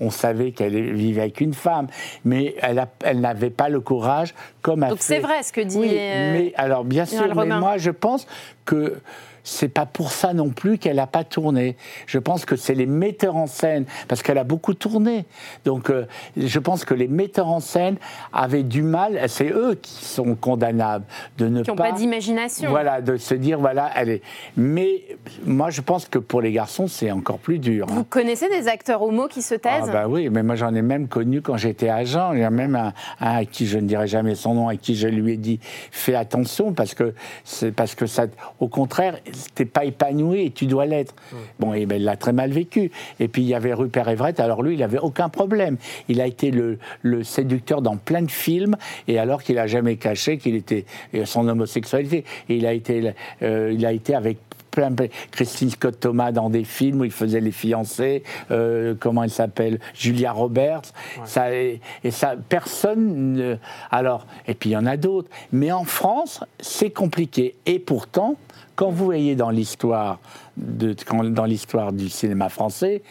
on 0.00 0.10
savait 0.10 0.52
qu'elle 0.52 0.94
vivait 0.94 1.22
avec 1.22 1.40
une 1.40 1.54
femme, 1.54 1.88
mais 2.24 2.54
elle, 2.60 2.86
elle 3.02 3.20
n'avait 3.20 3.50
pas 3.50 3.68
le 3.68 3.80
courage 3.80 4.34
comme 4.62 4.80
Donc 4.80 4.98
c'est 5.00 5.18
vrai 5.18 5.42
ce 5.42 5.52
que 5.52 5.60
dit. 5.60 5.78
Oui, 5.78 5.90
euh, 5.92 6.32
mais 6.32 6.52
alors 6.56 6.84
bien 6.84 7.04
sûr, 7.04 7.34
mais 7.34 7.58
moi 7.58 7.76
je 7.78 7.90
pense 7.90 8.26
que 8.64 8.96
c'est 9.44 9.68
pas 9.68 9.86
pour 9.86 10.10
ça 10.10 10.32
non 10.32 10.48
plus 10.48 10.78
qu'elle 10.78 10.96
n'a 10.96 11.06
pas 11.06 11.22
tourné. 11.22 11.76
Je 12.06 12.18
pense 12.18 12.44
que 12.44 12.56
c'est 12.56 12.74
les 12.74 12.86
metteurs 12.86 13.36
en 13.36 13.46
scène, 13.46 13.84
parce 14.08 14.22
qu'elle 14.22 14.38
a 14.38 14.44
beaucoup 14.44 14.74
tourné. 14.74 15.26
Donc, 15.64 15.90
euh, 15.90 16.06
je 16.36 16.58
pense 16.58 16.84
que 16.84 16.94
les 16.94 17.08
metteurs 17.08 17.48
en 17.48 17.60
scène 17.60 17.96
avaient 18.32 18.62
du 18.62 18.82
mal, 18.82 19.20
c'est 19.28 19.50
eux 19.50 19.78
qui 19.80 20.04
sont 20.04 20.34
condamnables 20.34 21.04
de 21.38 21.48
ne 21.48 21.62
qui 21.62 21.70
pas. 21.70 21.90
pas 21.90 21.92
d'imagination. 21.92 22.70
Voilà, 22.70 23.00
de 23.00 23.16
se 23.16 23.34
dire, 23.34 23.60
voilà, 23.60 23.90
elle 23.94 24.08
est. 24.08 24.22
Mais 24.56 25.02
moi, 25.44 25.70
je 25.70 25.82
pense 25.82 26.08
que 26.08 26.18
pour 26.18 26.40
les 26.40 26.52
garçons, 26.52 26.88
c'est 26.88 27.10
encore 27.10 27.38
plus 27.38 27.58
dur. 27.58 27.86
Vous 27.86 28.04
connaissez 28.04 28.48
des 28.48 28.66
acteurs 28.68 29.02
homo 29.02 29.28
qui 29.28 29.42
se 29.42 29.54
taisent? 29.54 29.88
Ah, 29.88 29.92
bah 29.92 30.08
oui, 30.08 30.30
mais 30.30 30.42
moi, 30.42 30.56
j'en 30.56 30.74
ai 30.74 30.82
même 30.82 31.06
connu 31.06 31.42
quand 31.42 31.58
j'étais 31.58 31.90
agent. 31.90 32.32
Il 32.32 32.40
y 32.40 32.44
a 32.44 32.50
même 32.50 32.76
un, 32.76 32.92
à 33.20 33.44
qui 33.44 33.66
je 33.66 33.78
ne 33.78 33.86
dirai 33.86 34.06
jamais 34.06 34.34
son 34.34 34.54
nom, 34.54 34.68
à 34.68 34.76
qui 34.76 34.94
je 34.94 35.08
lui 35.08 35.34
ai 35.34 35.36
dit, 35.36 35.60
fais 35.90 36.14
attention, 36.14 36.72
parce 36.72 36.94
que, 36.94 37.14
c'est 37.44 37.72
parce 37.72 37.94
que 37.94 38.06
ça, 38.06 38.26
au 38.60 38.68
contraire, 38.68 39.18
t'es 39.54 39.64
pas 39.64 39.84
épanoui 39.84 40.46
et 40.46 40.50
tu 40.50 40.66
dois 40.66 40.86
l'être. 40.86 41.14
Bon, 41.58 41.74
et 41.74 41.86
ben, 41.86 41.96
il 41.96 42.04
l'a 42.04 42.16
très 42.16 42.32
mal 42.32 42.50
vécu. 42.50 42.90
Et 43.20 43.28
puis 43.28 43.42
il 43.42 43.48
y 43.48 43.54
avait 43.54 43.74
Rupert 43.74 44.08
Everett, 44.08 44.40
alors 44.40 44.62
lui, 44.62 44.74
il 44.74 44.82
avait 44.82 44.98
aucun 44.98 45.28
problème. 45.28 45.76
Il 46.08 46.20
a 46.20 46.26
été 46.26 46.50
le, 46.50 46.78
le 47.02 47.24
séducteur 47.24 47.82
dans 47.82 47.96
plein 47.96 48.22
de 48.22 48.30
films, 48.30 48.76
et 49.08 49.18
alors 49.18 49.42
qu'il 49.42 49.58
a 49.58 49.66
jamais 49.66 49.96
caché 49.96 50.38
qu'il 50.38 50.54
était 50.54 50.84
euh, 51.14 51.24
son 51.24 51.48
homosexualité. 51.48 52.24
Et 52.48 52.56
il 52.56 52.66
a 52.66 52.72
été, 52.72 53.12
euh, 53.42 53.72
il 53.72 53.84
a 53.86 53.92
été 53.92 54.14
avec 54.14 54.38
plein, 54.74 54.94
Christine 55.30 55.70
Scott 55.70 56.00
Thomas 56.00 56.32
dans 56.32 56.50
des 56.50 56.64
films 56.64 57.00
où 57.00 57.04
il 57.04 57.10
faisait 57.10 57.40
les 57.40 57.52
fiancés, 57.52 58.22
euh, 58.50 58.94
comment 58.98 59.22
elle 59.22 59.30
s'appelle, 59.30 59.78
Julia 59.94 60.32
Roberts. 60.32 60.92
Ça, 61.24 61.54
et, 61.54 61.80
ça, 62.10 62.34
personne. 62.48 63.58
alors, 63.90 64.26
et 64.46 64.54
puis 64.54 64.70
il 64.70 64.72
y 64.72 64.76
en 64.76 64.86
a 64.86 64.96
d'autres. 64.96 65.30
Mais 65.52 65.72
en 65.72 65.84
France, 65.84 66.42
c'est 66.60 66.90
compliqué. 66.90 67.54
Et 67.66 67.78
pourtant, 67.78 68.36
quand 68.74 68.90
vous 68.90 69.04
voyez 69.04 69.36
dans 69.36 69.50
l'histoire, 69.50 70.18
dans 70.56 71.44
l'histoire 71.44 71.92
du 71.92 72.08
cinéma 72.08 72.48
français, 72.48 73.02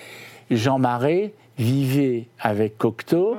Jean 0.52 0.80
Marais 0.80 1.34
vivait 1.58 2.28
avec 2.40 2.78
Cocteau. 2.78 3.36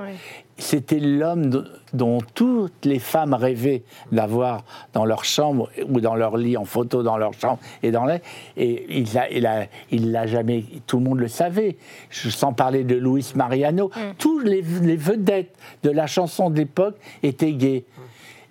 C'était 0.56 1.00
l'homme 1.00 1.64
dont 1.92 2.18
toutes 2.34 2.84
les 2.84 2.98
femmes 2.98 3.34
rêvaient 3.34 3.82
d'avoir 4.12 4.64
dans 4.92 5.04
leur 5.04 5.24
chambre 5.24 5.68
ou 5.88 6.00
dans 6.00 6.14
leur 6.14 6.36
lit 6.36 6.56
en 6.56 6.64
photo 6.64 7.02
dans 7.02 7.16
leur 7.16 7.32
chambre 7.34 7.58
et 7.82 7.90
dans 7.90 8.04
les 8.04 8.20
et 8.56 8.86
il 9.00 9.18
a, 9.18 9.30
il 9.30 9.46
a, 9.46 9.66
il 9.90 10.12
l'a 10.12 10.26
jamais 10.26 10.64
tout 10.86 10.98
le 10.98 11.04
monde 11.04 11.18
le 11.18 11.28
savait. 11.28 11.76
Sans 12.10 12.52
parler 12.52 12.84
de 12.84 12.94
Luis 12.94 13.32
Mariano. 13.34 13.88
Mm. 13.88 14.00
tous 14.18 14.40
les, 14.40 14.62
les, 14.62 14.96
vedettes 14.96 15.54
de 15.82 15.90
la 15.90 16.06
chanson 16.06 16.50
de 16.50 16.56
l'époque 16.56 16.96
étaient 17.22 17.52
gays 17.52 17.84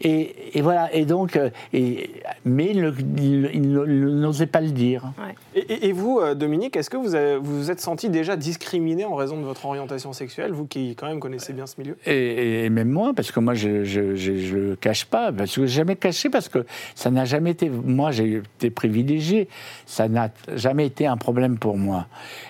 et, 0.03 0.61
voilà, 0.61 0.93
et 0.93 1.05
donc, 1.05 1.37
euh, 1.37 1.49
et, 1.71 2.09
mais 2.43 2.71
il, 2.71 3.71
n'osait 3.71 4.47
pas 4.47 4.59
le 4.59 4.71
dire. 4.71 5.13
Et, 5.55 5.93
vous, 5.93 6.19
euh, 6.19 6.35
Dominique, 6.35 6.75
est-ce 6.75 6.89
que 6.89 6.97
vous 6.97 7.13
vous, 7.41 7.59
vous 7.59 7.71
êtes 7.71 7.79
senti 7.79 8.09
déjà 8.09 8.35
discriminé 8.35 9.05
en 9.05 9.15
raison 9.15 9.37
de 9.37 9.43
votre 9.43 9.65
orientation 9.65 10.11
sexuelle, 10.11 10.51
vous 10.51 10.65
qui 10.65 10.95
quand 10.95 11.07
même 11.07 11.21
connaissez 11.21 11.53
bien 11.53 11.67
ce 11.67 11.75
milieu? 11.79 11.97
Et, 12.05 12.69
même 12.69 12.89
moi, 12.89 13.13
parce 13.15 13.31
que 13.31 13.39
moi, 13.39 13.53
je 13.53 13.69
ne 13.69 14.69
le 14.69 14.75
cache 14.75 15.05
pas, 15.05 15.31
parce 15.31 15.55
que 15.55 15.61
n'ai 15.61 15.67
jamais 15.67 15.95
caché, 15.95 16.29
parce 16.29 16.49
que 16.49 16.65
ça 16.95 17.09
n'a 17.09 17.23
jamais 17.23 17.51
été. 17.51 17.69
Moi, 17.69 18.11
j'ai 18.11 18.41
été 18.57 18.69
privilégié, 18.69 19.47
ça 19.85 20.09
n'a 20.09 20.29
jamais 20.53 20.85
été 20.85 21.07
un 21.07 21.17
problème 21.17 21.57
pour 21.57 21.77
moi. 21.77 22.07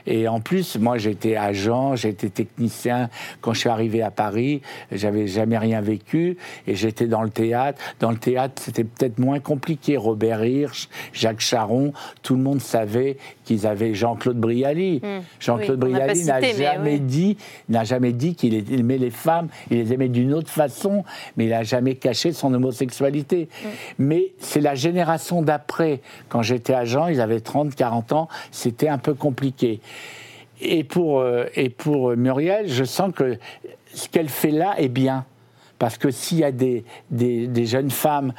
Et 0.07 0.27
en 0.27 0.39
plus, 0.39 0.77
moi, 0.79 0.97
j'étais 0.97 1.35
agent, 1.35 1.95
j'étais 1.97 2.29
technicien. 2.29 3.09
Quand 3.41 3.53
je 3.53 3.59
suis 3.59 3.69
arrivé 3.69 4.01
à 4.01 4.09
Paris, 4.09 4.61
j'avais 4.91 5.27
jamais 5.27 5.57
rien 5.57 5.81
vécu, 5.81 6.37
et 6.65 6.73
j'étais 6.73 7.05
dans 7.05 7.21
le 7.21 7.29
dans 7.99 8.11
le 8.11 8.17
théâtre, 8.17 8.61
c'était 8.61 8.83
peut-être 8.83 9.19
moins 9.19 9.39
compliqué. 9.39 9.97
Robert 9.97 10.43
Hirsch, 10.43 10.89
Jacques 11.11 11.41
Charon, 11.41 11.93
tout 12.21 12.35
le 12.35 12.41
monde 12.41 12.61
savait 12.61 13.17
qu'ils 13.43 13.67
avaient 13.67 13.93
Jean-Claude 13.93 14.37
Brialy. 14.37 15.01
Hmm. 15.03 15.21
Jean-Claude 15.39 15.79
Brialy 15.79 16.25
n'a 16.25 16.41
jamais, 16.41 16.99
dit, 16.99 17.37
n'a 17.69 17.83
jamais 17.83 18.13
dit 18.13 18.35
qu'il 18.35 18.53
aimait 18.73 18.97
les 18.97 19.09
femmes, 19.09 19.49
il 19.69 19.77
les 19.77 19.93
aimait 19.93 20.09
d'une 20.09 20.33
autre 20.33 20.49
façon, 20.49 21.03
mais 21.37 21.45
il 21.45 21.49
n'a 21.49 21.63
jamais 21.63 21.95
caché 21.95 22.31
son 22.31 22.53
homosexualité. 22.53 23.49
Hmm. 23.63 23.67
Mais 23.99 24.33
c'est 24.39 24.61
la 24.61 24.75
génération 24.75 25.41
d'après. 25.41 26.01
Quand 26.29 26.41
j'étais 26.41 26.73
agent, 26.73 27.07
ils 27.07 27.21
avaient 27.21 27.41
30, 27.41 27.75
40 27.75 28.13
ans, 28.13 28.27
c'était 28.51 28.89
un 28.89 28.97
peu 28.97 29.13
compliqué. 29.13 29.81
Et 30.61 30.83
pour, 30.83 31.19
euh, 31.19 31.45
et 31.55 31.69
pour 31.69 32.15
Muriel, 32.15 32.69
je 32.69 32.83
sens 32.83 33.11
que 33.13 33.37
ce 33.93 34.07
qu'elle 34.07 34.29
fait 34.29 34.51
là 34.51 34.75
est 34.77 34.89
bien. 34.89 35.25
Parce 35.79 35.97
que 35.97 36.11
s'il 36.11 36.39
y 36.39 36.43
a 36.43 36.51
des, 36.51 36.85
jeunes 37.65 37.91
femmes 37.91 38.33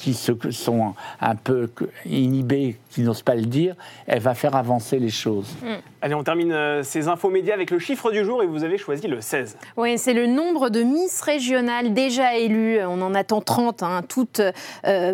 qui 0.00 0.14
sont 0.14 0.94
un 1.20 1.34
peu 1.34 1.68
inhibées, 2.06 2.78
qui 2.90 3.02
n'osent 3.02 3.22
pas 3.22 3.34
le 3.34 3.44
dire, 3.44 3.74
elle 4.06 4.20
va 4.20 4.34
faire 4.34 4.56
avancer 4.56 4.98
les 4.98 5.10
choses. 5.10 5.54
Mm. 5.62 5.74
Allez, 6.02 6.14
on 6.14 6.24
termine 6.24 6.52
euh, 6.52 6.82
ces 6.82 7.08
infos 7.08 7.28
médias 7.28 7.52
avec 7.52 7.70
le 7.70 7.78
chiffre 7.78 8.10
du 8.10 8.24
jour 8.24 8.42
et 8.42 8.46
vous 8.46 8.64
avez 8.64 8.78
choisi 8.78 9.06
le 9.06 9.20
16. 9.20 9.58
Oui, 9.76 9.98
c'est 9.98 10.14
le 10.14 10.26
nombre 10.26 10.70
de 10.70 10.82
Miss 10.82 11.20
régionales 11.20 11.92
déjà 11.92 12.38
élues. 12.38 12.80
On 12.82 13.02
en 13.02 13.14
attend 13.14 13.42
30. 13.42 13.82
Hein. 13.82 14.00
Toutes 14.08 14.40
euh, 14.40 14.52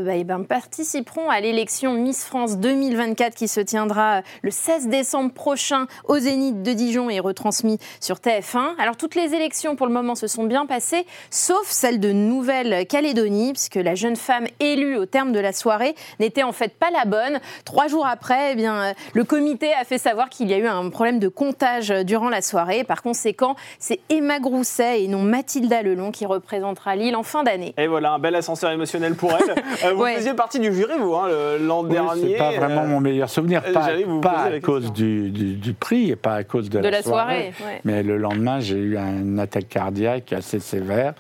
bah, 0.04 0.14
eh 0.14 0.22
ben, 0.22 0.44
participeront 0.44 1.28
à 1.28 1.40
l'élection 1.40 1.94
Miss 1.94 2.24
France 2.24 2.58
2024 2.58 3.34
qui 3.34 3.48
se 3.48 3.58
tiendra 3.58 4.22
le 4.42 4.52
16 4.52 4.86
décembre 4.86 5.32
prochain 5.32 5.88
au 6.04 6.18
Zénith 6.18 6.62
de 6.62 6.72
Dijon 6.72 7.10
et 7.10 7.18
retransmis 7.18 7.78
sur 8.00 8.18
TF1. 8.18 8.76
Alors, 8.78 8.96
toutes 8.96 9.16
les 9.16 9.34
élections 9.34 9.74
pour 9.74 9.88
le 9.88 9.92
moment 9.92 10.14
se 10.14 10.28
sont 10.28 10.44
bien 10.44 10.66
passées, 10.66 11.04
sauf 11.30 11.66
celle 11.66 11.98
de 11.98 12.12
Nouvelle-Calédonie, 12.12 13.54
puisque 13.54 13.74
la 13.74 13.96
jeune 13.96 14.16
femme 14.16 14.46
élue 14.60 14.75
élue 14.76 14.96
au 14.96 15.06
terme 15.06 15.32
de 15.32 15.40
la 15.40 15.52
soirée 15.52 15.94
n'était 16.20 16.42
en 16.42 16.52
fait 16.52 16.74
pas 16.78 16.90
la 16.90 17.04
bonne. 17.04 17.40
Trois 17.64 17.88
jours 17.88 18.06
après, 18.06 18.52
eh 18.52 18.54
bien, 18.54 18.92
le 19.14 19.24
comité 19.24 19.72
a 19.72 19.84
fait 19.84 19.98
savoir 19.98 20.28
qu'il 20.28 20.48
y 20.50 20.54
a 20.54 20.58
eu 20.58 20.66
un 20.66 20.88
problème 20.90 21.18
de 21.18 21.28
comptage 21.28 21.88
durant 21.88 22.28
la 22.28 22.42
soirée. 22.42 22.84
Par 22.84 23.02
conséquent, 23.02 23.56
c'est 23.78 24.00
Emma 24.10 24.38
Grousset 24.38 25.02
et 25.02 25.08
non 25.08 25.22
Mathilda 25.22 25.82
Lelon 25.82 26.10
qui 26.12 26.26
représentera 26.26 26.96
Lille 26.96 27.16
en 27.16 27.22
fin 27.22 27.42
d'année. 27.42 27.74
Et 27.78 27.86
voilà, 27.86 28.12
un 28.12 28.18
bel 28.18 28.34
ascenseur 28.34 28.70
émotionnel 28.70 29.14
pour 29.14 29.32
elle. 29.32 29.54
Euh, 29.84 29.92
vous 29.94 30.02
Ouais. 30.02 30.14
faisiez 30.16 30.32
partie 30.34 30.58
du 30.58 30.72
jury, 30.72 30.94
vous, 30.98 31.14
hein, 31.14 31.28
le- 31.28 31.58
l'an 31.66 31.82
Oui, 31.82 31.90
dernier. 31.90 32.28
c'est 32.32 32.36
pas 32.38 32.50
vraiment 32.52 32.82
euh, 32.82 32.86
mon 32.86 33.00
meilleur 33.00 33.28
souvenir, 33.28 33.62
euh, 33.66 33.72
pas, 34.20 34.44
à 34.44 34.60
cause 34.60 34.92
du, 34.92 35.30
du- 35.30 35.54
du 35.54 35.74
prix 35.74 36.10
et 36.10 36.16
pas 36.16 36.34
à 36.34 36.44
cause 36.44 36.70
de, 36.70 36.80
De 36.80 36.88
la 36.88 37.02
soirée, 37.02 37.52
ouais. 37.64 37.80
Mais 37.84 38.02
le 38.02 38.16
lendemain, 38.16 38.58
j'ai 38.60 38.76
eu 38.76 38.96
une 38.96 39.38
attaque 39.38 39.68
cardiaque 39.68 40.32
assez 40.32 40.60
sévère. 40.60 41.14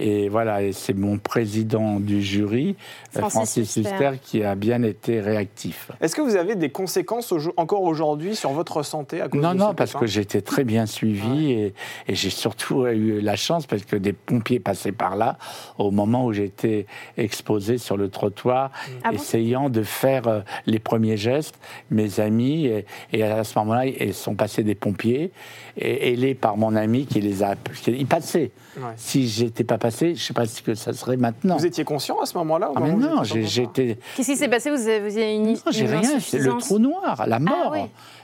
Et 0.00 0.28
voilà, 0.28 0.62
et 0.62 0.70
c'est 0.72 0.94
mon 0.94 1.18
président 1.18 1.98
du 1.98 2.22
jury, 2.22 2.76
euh, 3.16 3.20
Francis 3.20 3.32
Francis 3.32 3.76
Huster. 3.76 4.10
Qui 4.22 4.44
a 4.44 4.54
bien 4.54 4.82
été 4.84 5.20
réactif. 5.20 5.90
Est-ce 6.00 6.14
que 6.14 6.20
vous 6.22 6.36
avez 6.36 6.54
des 6.54 6.70
conséquences 6.70 7.32
au- 7.32 7.38
encore 7.56 7.82
aujourd'hui 7.82 8.36
sur 8.36 8.50
votre 8.50 8.84
santé 8.84 9.20
à 9.20 9.28
cause 9.28 9.40
Non, 9.42 9.54
de 9.54 9.58
non, 9.58 9.70
ce 9.70 9.74
parce 9.74 9.94
que 9.94 10.06
j'étais 10.06 10.40
très 10.40 10.62
bien 10.62 10.86
suivi 10.86 11.50
et, 11.50 11.74
et 12.06 12.14
j'ai 12.14 12.30
surtout 12.30 12.86
eu 12.86 13.20
la 13.20 13.34
chance 13.34 13.66
parce 13.66 13.84
que 13.84 13.96
des 13.96 14.12
pompiers 14.12 14.60
passaient 14.60 14.92
par 14.92 15.16
là 15.16 15.36
au 15.78 15.90
moment 15.90 16.26
où 16.26 16.32
j'étais 16.32 16.86
exposé 17.16 17.76
sur 17.78 17.96
le 17.96 18.08
trottoir, 18.08 18.70
Ah 19.02 19.10
bon? 19.10 19.16
essayant 19.16 19.68
de 19.68 19.82
faire 19.82 20.28
euh, 20.28 20.40
les 20.66 20.78
premiers 20.78 21.16
gestes. 21.16 21.56
Mes 21.90 22.20
amis, 22.20 22.66
et, 22.66 22.84
et 23.12 23.22
à 23.24 23.42
ce 23.42 23.58
moment-là, 23.58 23.86
ils 23.86 24.14
sont 24.14 24.34
passés 24.36 24.62
des 24.62 24.74
pompiers, 24.76 25.32
et, 25.76 26.12
ailés 26.12 26.34
par 26.34 26.56
mon 26.56 26.76
ami 26.76 27.06
qui 27.06 27.20
les 27.20 27.42
a. 27.42 27.56
qui- 27.82 27.90
Ils 27.92 28.06
passaient. 28.06 28.50
Ouais. 28.76 28.84
Si 28.96 29.26
j'étais 29.26 29.64
pas 29.64 29.76
passé, 29.78 29.87
je 29.90 30.14
sais 30.14 30.34
pas 30.34 30.46
ce 30.46 30.62
que 30.62 30.74
ça 30.74 30.92
serait 30.92 31.16
maintenant. 31.16 31.56
Vous 31.56 31.66
étiez 31.66 31.84
conscient 31.84 32.18
à 32.20 32.26
ce 32.26 32.36
moment-là 32.38 32.70
Ah 32.74 32.80
mais 32.80 32.92
non, 32.92 33.22
j'étais. 33.24 33.98
Qu'est-ce 34.16 34.30
qui 34.30 34.36
s'est 34.36 34.48
passé? 34.48 34.70
Vous 34.70 34.88
avez, 34.88 35.34
une, 35.34 35.52
Non, 35.52 35.56
j'ai 35.70 35.86
rien, 35.86 36.20
c'est 36.20 36.38
le 36.38 36.52
trou 36.54 36.78
noir, 36.78 37.24
la 37.26 37.38
mort. 37.38 37.72
oui. 37.72 37.80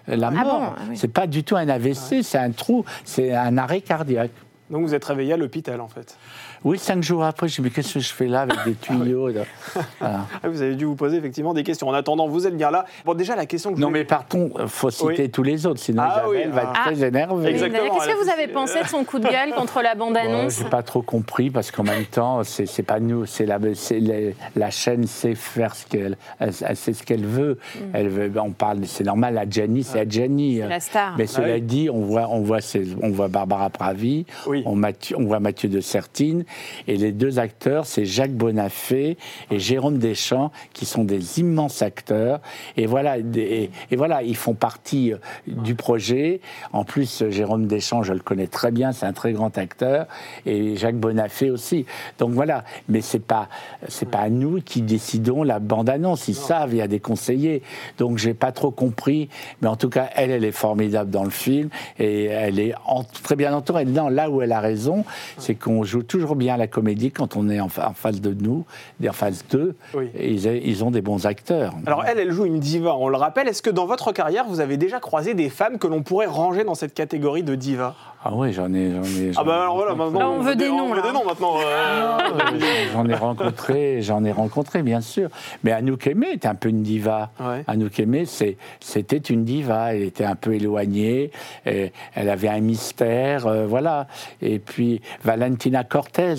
La 0.07 0.29
Ah 0.29 0.31
mort, 0.31 0.45
bon, 0.61 0.67
ah 0.77 0.81
oui. 0.91 0.97
c'est 0.99 1.09
pas 1.09 1.27
du 1.27 1.45
tout 1.45 1.57
un 1.57 1.67
AVC, 1.69 2.23
c'est 2.23 2.37
un 2.37 2.51
trou, 2.51 2.85
c'est 3.05 3.33
un 3.35 3.57
arrêt 3.57 3.81
cardiaque. 3.81 4.33
Donc 4.71 4.83
vous 4.87 4.95
êtes 4.95 5.05
réveillé 5.05 5.33
à 5.33 5.37
l'hôpital 5.37 5.81
en 5.81 5.89
fait. 5.89 6.17
Oui, 6.65 6.79
cinq 6.79 7.03
jours 7.03 7.25
après, 7.25 7.47
je 7.49 7.61
me 7.61 7.69
dis, 7.69 7.71
mais 7.71 7.71
qu'est-ce 7.83 7.95
que 7.95 8.01
je 8.01 8.13
fais 8.13 8.27
là 8.27 8.41
avec 8.43 8.57
des 8.65 8.75
tuyaux 8.81 9.29
là? 9.29 9.43
Voilà. 10.01 10.27
Ah, 10.43 10.49
Vous 10.49 10.63
avez 10.63 10.75
dû 10.75 10.87
vous 10.87 10.95
poser 10.95 11.19
effectivement 11.19 11.53
des 11.53 11.63
questions. 11.63 11.89
En 11.89 11.93
attendant, 11.95 12.27
vous 12.27 12.47
êtes 12.47 12.57
bien 12.57 12.71
là. 12.71 12.87
Bon, 13.05 13.13
déjà 13.15 13.37
la 13.37 13.45
question 13.47 13.71
que 13.71 13.77
je 13.77 13.83
Non, 13.83 13.91
mais 13.91 14.05
partons, 14.05 14.51
il 14.59 14.67
faut 14.69 14.91
citer 14.91 15.23
Oui. 15.25 15.31
tous 15.31 15.43
les 15.43 15.67
autres, 15.67 15.81
sinon 15.81 16.03
Ah 16.07 16.23
Isabelle 16.25 16.47
oui, 16.49 16.53
va 16.55 16.63
ah. 16.65 16.71
être 16.71 16.83
très 16.97 17.07
énervée. 17.07 17.49
Exactement, 17.51 17.79
d'ailleurs, 17.83 17.95
Qu'est-ce 18.05 18.17
que 18.19 18.25
vous 18.25 18.31
avez 18.31 18.49
pensé 18.49 18.83
de 18.83 18.89
son 18.89 19.05
coup 19.05 19.19
de 19.19 19.29
gueule 19.29 19.53
contre 19.57 19.83
la 19.83 19.95
Bon, 19.95 20.07
bande-annonce 20.07 20.59
j'ai 20.59 20.65
pas 20.65 20.83
trop 20.83 21.03
compris 21.03 21.51
parce 21.51 21.71
qu'en 21.71 21.83
même 21.85 22.05
temps, 22.07 22.43
c'est 22.45 22.67
c'est 22.67 22.83
pas 22.83 22.99
nous, 23.01 23.27
c'est 23.27 23.47
la, 23.47 23.59
c'est 23.75 24.01
les- 24.01 24.35
la 24.57 24.71
chaîne 24.71 25.07
sait 25.07 25.35
faire 25.35 25.75
ce 25.75 25.87
qu'elle, 25.87 26.17
elle, 26.41 26.53
elle 26.67 26.77
sait 26.77 26.93
ce 26.95 27.03
qu'elle 27.03 27.27
veut. 27.27 27.59
Elle 27.93 28.09
veut. 28.09 28.33
On 28.41 28.51
parle, 28.53 28.79
c'est 28.87 29.05
normal. 29.05 29.37
À 29.39 29.49
Gianni, 29.49 29.83
c'est 29.83 30.01
à 30.01 30.09
Gianni. 30.09 30.59
la 30.59 30.81
star. 30.81 31.15
Mais 31.19 31.27
cela 31.27 31.47
Ah 31.51 31.55
oui. 31.57 31.61
dit, 31.63 31.91
on 31.91 32.01
voit, 32.01 32.27
on 32.31 32.41
voit, 32.41 32.61
ces- 32.61 32.97
on 33.03 33.11
voit 33.11 33.29
Barbara 33.29 33.69
Pravi, 33.71 34.25
Oui. 34.47 34.63
on, 34.67 34.75
Mathieu- 34.77 35.17
on 35.19 35.25
voit 35.27 35.41
Mathieu 35.41 35.69
de 35.69 35.81
Sertine, 35.81 36.45
et 36.87 36.97
les 36.97 37.13
deux 37.13 37.39
acteurs, 37.39 37.87
c'est 37.87 38.05
Jacques 38.05 38.33
Bonafé 38.35 39.17
et 39.51 39.59
Jérôme 39.59 39.99
Deschamps, 39.99 40.51
qui 40.73 40.85
sont 40.87 41.05
des 41.05 41.41
immenses 41.41 41.83
acteurs. 41.83 42.41
Et 42.77 42.87
voilà, 42.87 43.19
et, 43.19 43.71
et 43.91 43.97
voilà, 43.97 44.23
ils 44.23 44.37
font 44.37 44.55
partie 44.55 45.13
euh, 45.13 45.19
du 45.47 45.75
projet. 45.75 46.41
En 46.73 46.85
plus, 46.85 47.25
Jérôme 47.31 47.67
Deschamps, 47.67 48.03
je 48.03 48.13
le 48.13 48.21
connais 48.21 48.47
très 48.47 48.71
bien, 48.71 48.93
c'est 48.93 49.07
un 49.07 49.13
très 49.13 49.33
grand 49.33 49.57
acteur, 49.59 50.07
et 50.47 50.77
Jacques 50.77 50.97
Bonafé 50.97 51.51
aussi. 51.51 51.87
Donc 52.19 52.31
voilà, 52.33 52.65
mais 52.89 53.01
c'est 53.01 53.19
pas, 53.25 53.49
c'est 53.89 54.09
pas 54.09 54.29
nous 54.29 54.61
qui 54.61 54.83
décidons 54.83 55.43
la 55.43 55.59
bande-annonce. 55.59 56.29
Ils 56.29 56.35
savent, 56.35 56.73
il 56.73 56.79
y 56.79 56.83
a 56.83 56.89
des 56.89 57.01
conseillers. 57.01 57.63
Donc 57.99 58.19
j'ai 58.19 58.35
pas 58.35 58.53
trop 58.53 58.71
compris, 58.71 59.29
mais 59.63 59.69
en 59.69 59.77
tout 59.77 59.89
cas, 59.89 60.09
elle, 60.15 60.31
elle 60.31 60.45
est 60.45 60.53
formidable 60.53 61.11
dans 61.11 61.25
le 61.25 61.31
film 61.31 61.71
et 61.99 62.25
elle 62.27 62.59
est 62.59 62.75
en- 62.87 63.05
très 63.05 63.37
bien 63.37 63.55
entourée. 63.55 63.85
Non, 63.85 64.09
là 64.09 64.31
où 64.31 64.43
elle 64.43 64.53
a 64.53 64.61
raison, 64.61 65.05
c'est 65.39 65.55
qu'on 65.55 65.85
joue 65.85 66.03
toujours 66.03 66.37
bien 66.37 66.44
la 66.57 66.67
comédie 66.67 67.11
quand 67.11 67.37
on 67.37 67.49
est 67.49 67.61
en, 67.61 67.69
fa- 67.69 67.89
en 67.89 67.95
face 67.95 68.21
de 68.21 68.33
nous, 68.35 68.65
en 69.09 69.13
phase 69.13 69.45
2. 69.51 69.75
Oui. 69.95 70.11
Et 70.17 70.33
Ils, 70.33 70.47
ils 70.47 70.85
ont 70.85 70.91
des 70.91 71.01
bons 71.03 71.27
acteurs. 71.27 71.75
Alors 71.87 72.05
elle, 72.05 72.19
elle 72.19 72.31
joue 72.33 72.45
une 72.45 72.59
diva, 72.61 72.95
on 72.97 73.09
le 73.09 73.17
rappelle. 73.17 73.49
Est-ce 73.49 73.63
que 73.63 73.71
dans 73.71 73.87
votre 73.87 74.13
carrière, 74.13 74.45
vous 74.49 74.61
avez 74.61 74.77
déjà 74.77 75.01
croisé 75.01 75.35
des 75.35 75.49
femmes 75.49 75.79
que 75.79 75.87
l'on 75.87 76.03
pourrait 76.03 76.27
ranger 76.27 76.65
dans 76.65 76.75
cette 76.75 76.95
catégorie 76.95 77.43
de 77.43 77.55
diva 77.55 77.95
Ah 78.27 78.31
oui, 78.35 78.55
j'en 78.55 78.73
ai, 78.73 78.91
j'en 78.91 79.03
ai. 79.03 79.29
Ah 79.29 79.33
j'en 79.35 79.45
bah 79.45 79.61
alors 79.63 79.75
voilà, 79.77 79.95
maintenant 79.95 80.19
Là, 80.19 80.29
on 80.31 80.41
veut 80.41 80.57
des 80.57 80.69
noms, 80.69 80.85
On 80.91 80.95
veut 80.95 81.03
des 81.03 81.13
noms 81.13 81.25
maintenant. 81.27 81.57
euh, 81.61 82.19
J'en 82.95 83.07
ai 83.07 83.15
rencontré, 83.15 84.01
j'en 84.01 84.25
ai 84.25 84.33
rencontré, 84.33 84.83
bien 84.83 85.03
sûr. 85.03 85.29
Mais 85.63 85.73
Anouk 85.73 86.07
Aimé 86.07 86.29
était 86.33 86.49
un 86.49 86.55
peu 86.55 86.71
une 86.71 86.83
diva. 86.83 87.31
Ouais. 87.39 87.65
Anouk 87.67 87.99
Aimé, 88.01 88.25
c'est- 88.25 88.57
c'était 88.81 89.19
une 89.19 89.45
diva. 89.45 89.95
Elle 89.95 90.03
était 90.05 90.25
un 90.25 90.37
peu 90.37 90.55
éloignée. 90.55 91.33
et 91.67 91.93
elle 92.15 92.31
avait 92.31 92.49
un 92.49 92.61
mystère, 92.61 93.47
euh, 93.47 93.67
voilà. 93.67 94.07
Et 94.41 94.59
puis 94.59 95.03
Valentina 95.23 95.85
Cortez, 95.85 96.35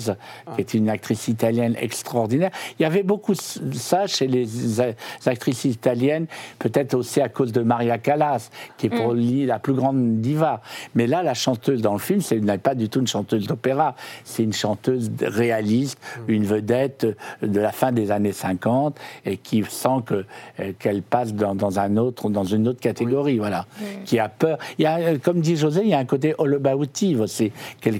qui 0.54 0.60
est 0.60 0.74
une 0.74 0.88
actrice 0.88 1.28
italienne 1.28 1.76
extraordinaire. 1.80 2.50
Il 2.78 2.82
y 2.82 2.86
avait 2.86 3.02
beaucoup 3.04 3.34
de 3.34 3.74
ça 3.74 4.06
chez 4.08 4.26
les 4.26 4.80
a- 4.80 4.94
actrices 5.26 5.64
italiennes, 5.66 6.26
peut-être 6.58 6.94
aussi 6.94 7.20
à 7.20 7.28
cause 7.28 7.52
de 7.52 7.60
Maria 7.62 7.98
Callas, 7.98 8.50
qui 8.76 8.86
est 8.86 8.90
pour 8.90 9.12
lui 9.12 9.46
la 9.46 9.58
plus 9.60 9.74
grande 9.74 10.20
diva. 10.20 10.60
Mais 10.96 11.06
là, 11.06 11.22
la 11.22 11.34
chanteuse 11.34 11.75
dans 11.82 11.92
le 11.92 11.98
film, 11.98 12.20
ce 12.20 12.34
n'est 12.34 12.58
pas 12.58 12.74
du 12.74 12.88
tout 12.88 13.00
une 13.00 13.06
chanteuse 13.06 13.46
d'opéra. 13.46 13.94
C'est 14.24 14.42
une 14.42 14.52
chanteuse 14.52 15.10
réaliste, 15.20 15.98
une 16.28 16.44
vedette 16.44 17.06
de 17.42 17.60
la 17.60 17.72
fin 17.72 17.92
des 17.92 18.10
années 18.10 18.32
50 18.32 18.98
et 19.24 19.36
qui 19.36 19.64
sent 19.68 20.02
que 20.04 20.24
euh, 20.60 20.72
qu'elle 20.78 21.02
passe 21.02 21.34
dans, 21.34 21.54
dans 21.54 21.78
un 21.78 21.96
autre, 21.96 22.28
dans 22.28 22.44
une 22.44 22.68
autre 22.68 22.80
catégorie, 22.80 23.38
voilà. 23.38 23.66
Qui 24.04 24.18
a 24.18 24.28
peur. 24.28 24.58
Il 24.78 24.82
y 24.82 24.86
a, 24.86 24.98
euh, 24.98 25.18
comme 25.18 25.40
dit 25.40 25.56
José, 25.56 25.82
il 25.82 25.88
y 25.88 25.94
a 25.94 25.98
un 25.98 26.04
côté 26.04 26.34
Eve 27.02 27.20
aussi. 27.20 27.52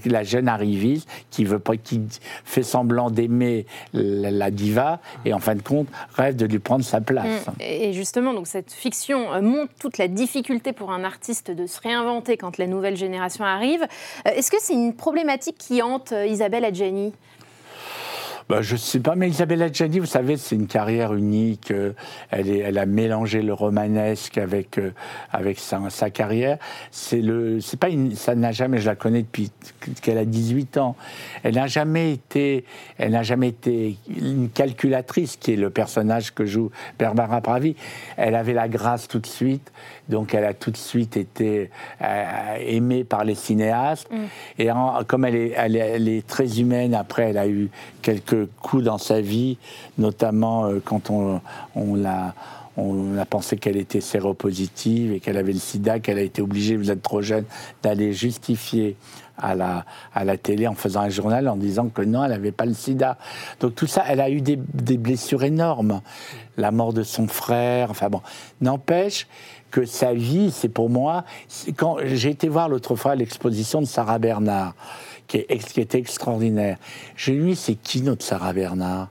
La 0.06 0.22
jeune 0.22 0.48
arriviste 0.48 1.08
qui 1.30 1.44
veut 1.44 1.58
pas, 1.58 1.76
qui 1.76 2.02
fait 2.44 2.62
semblant 2.62 3.10
d'aimer 3.10 3.66
la, 3.92 4.30
la 4.30 4.50
diva 4.50 5.00
et 5.24 5.32
en 5.32 5.38
fin 5.38 5.54
de 5.54 5.62
compte 5.62 5.88
rêve 6.14 6.36
de 6.36 6.46
lui 6.46 6.58
prendre 6.58 6.84
sa 6.84 7.00
place. 7.00 7.46
Et 7.60 7.92
justement, 7.92 8.34
donc 8.34 8.46
cette 8.46 8.72
fiction 8.72 9.32
euh, 9.32 9.40
montre 9.40 9.72
toute 9.80 9.98
la 9.98 10.08
difficulté 10.08 10.72
pour 10.72 10.90
un 10.90 11.04
artiste 11.04 11.50
de 11.50 11.66
se 11.66 11.80
réinventer 11.80 12.36
quand 12.36 12.58
la 12.58 12.66
nouvelle 12.66 12.96
génération 12.96 13.44
arrive. 13.44 13.65
Euh, 13.74 14.30
Est-ce 14.34 14.50
que 14.50 14.56
c'est 14.60 14.74
une 14.74 14.94
problématique 14.94 15.58
qui 15.58 15.82
hante 15.82 16.12
euh, 16.12 16.26
Isabelle 16.26 16.64
Adjani? 16.64 17.12
Bah, 18.48 18.62
je 18.62 18.76
sais 18.76 19.00
pas, 19.00 19.16
mais 19.16 19.28
Isabelle 19.28 19.60
Adjani, 19.60 19.98
vous 19.98 20.06
savez, 20.06 20.36
c'est 20.36 20.54
une 20.54 20.68
carrière 20.68 21.14
unique. 21.14 21.72
euh, 21.72 21.94
Elle, 22.30 22.48
est, 22.48 22.58
elle 22.58 22.78
a 22.78 22.86
mélangé 22.86 23.42
le 23.42 23.52
romanesque 23.52 24.38
avec, 24.38 24.78
euh, 24.78 24.92
avec 25.32 25.58
sa, 25.58 25.80
sa 25.90 26.10
carrière. 26.10 26.56
C'est 26.92 27.20
le, 27.20 27.60
c'est 27.60 27.76
pas 27.76 27.88
une, 27.88 28.14
ça 28.14 28.36
n'a 28.36 28.52
jamais, 28.52 28.78
je 28.78 28.86
la 28.86 28.94
connais 28.94 29.22
depuis 29.22 29.50
qu'elle 30.00 30.18
a 30.18 30.24
18 30.24 30.76
ans. 30.78 30.94
Elle 31.42 31.56
n'a 31.56 31.66
jamais 31.66 32.12
été, 32.12 32.64
elle 32.98 33.10
n'a 33.12 33.24
jamais 33.24 33.48
été 33.48 33.96
une 34.16 34.48
calculatrice, 34.48 35.34
qui 35.36 35.54
est 35.54 35.56
le 35.56 35.70
personnage 35.70 36.32
que 36.32 36.46
joue 36.46 36.70
Barbara 37.00 37.40
Pravi. 37.40 37.74
Elle 38.16 38.36
avait 38.36 38.54
la 38.54 38.68
grâce 38.68 39.08
tout 39.08 39.18
de 39.18 39.26
suite, 39.26 39.72
donc 40.08 40.34
elle 40.34 40.44
a 40.44 40.54
tout 40.54 40.70
de 40.70 40.76
suite 40.76 41.16
été 41.16 41.68
euh, 42.00 42.54
aimée 42.60 43.02
par 43.02 43.24
les 43.24 43.34
cinéastes. 43.34 44.08
Et 44.56 44.70
en- 44.70 45.02
comme 45.04 45.24
elle 45.24 45.34
est, 45.34 45.52
elle, 45.56 45.74
est, 45.74 45.80
elle 45.80 46.08
est 46.08 46.24
très 46.24 46.60
humaine, 46.60 46.94
après, 46.94 47.30
elle 47.30 47.38
a 47.38 47.48
eu 47.48 47.70
quelques 48.02 48.35
coups 48.62 48.84
dans 48.84 48.98
sa 48.98 49.20
vie, 49.20 49.58
notamment 49.98 50.66
euh, 50.66 50.80
quand 50.84 51.10
on, 51.10 51.40
a 52.04 53.24
pensé 53.24 53.56
qu'elle 53.56 53.76
était 53.76 54.00
séropositive 54.00 55.12
et 55.12 55.20
qu'elle 55.20 55.38
avait 55.38 55.52
le 55.52 55.58
sida, 55.58 55.98
qu'elle 55.98 56.18
a 56.18 56.22
été 56.22 56.42
obligée, 56.42 56.76
vous 56.76 56.90
êtes 56.90 57.02
trop 57.02 57.22
jeune, 57.22 57.44
d'aller 57.82 58.12
justifier 58.12 58.96
à 59.38 59.54
la, 59.54 60.36
télé 60.36 60.66
en 60.66 60.74
faisant 60.74 61.00
un 61.00 61.08
journal 61.08 61.48
en 61.48 61.56
disant 61.56 61.88
que 61.88 62.02
non, 62.02 62.24
elle 62.24 62.30
n'avait 62.30 62.52
pas 62.52 62.66
le 62.66 62.74
sida. 62.74 63.18
Donc 63.60 63.74
tout 63.74 63.86
ça, 63.86 64.04
elle 64.08 64.20
a 64.20 64.30
eu 64.30 64.40
des, 64.40 64.58
des 64.74 64.98
blessures 64.98 65.44
énormes. 65.44 66.00
La 66.56 66.70
mort 66.70 66.92
de 66.92 67.02
son 67.02 67.28
frère, 67.28 67.90
enfin 67.90 68.08
bon. 68.08 68.22
N'empêche 68.60 69.26
que 69.70 69.84
sa 69.84 70.14
vie, 70.14 70.50
c'est 70.50 70.68
pour 70.68 70.88
moi. 70.88 71.24
Quand 71.76 71.98
j'ai 72.04 72.30
été 72.30 72.48
voir 72.48 72.68
l'autre 72.68 72.96
fois 72.96 73.14
l'exposition 73.14 73.80
de 73.80 73.86
Sarah 73.86 74.18
Bernard, 74.18 74.74
qui, 75.26 75.38
est, 75.38 75.72
qui 75.72 75.80
était 75.80 75.98
extraordinaire, 75.98 76.78
je 77.16 77.32
lui 77.32 77.56
c'est 77.56 77.74
qui 77.74 78.02
notre 78.02 78.24
Sarah 78.24 78.52
Bernard 78.52 79.08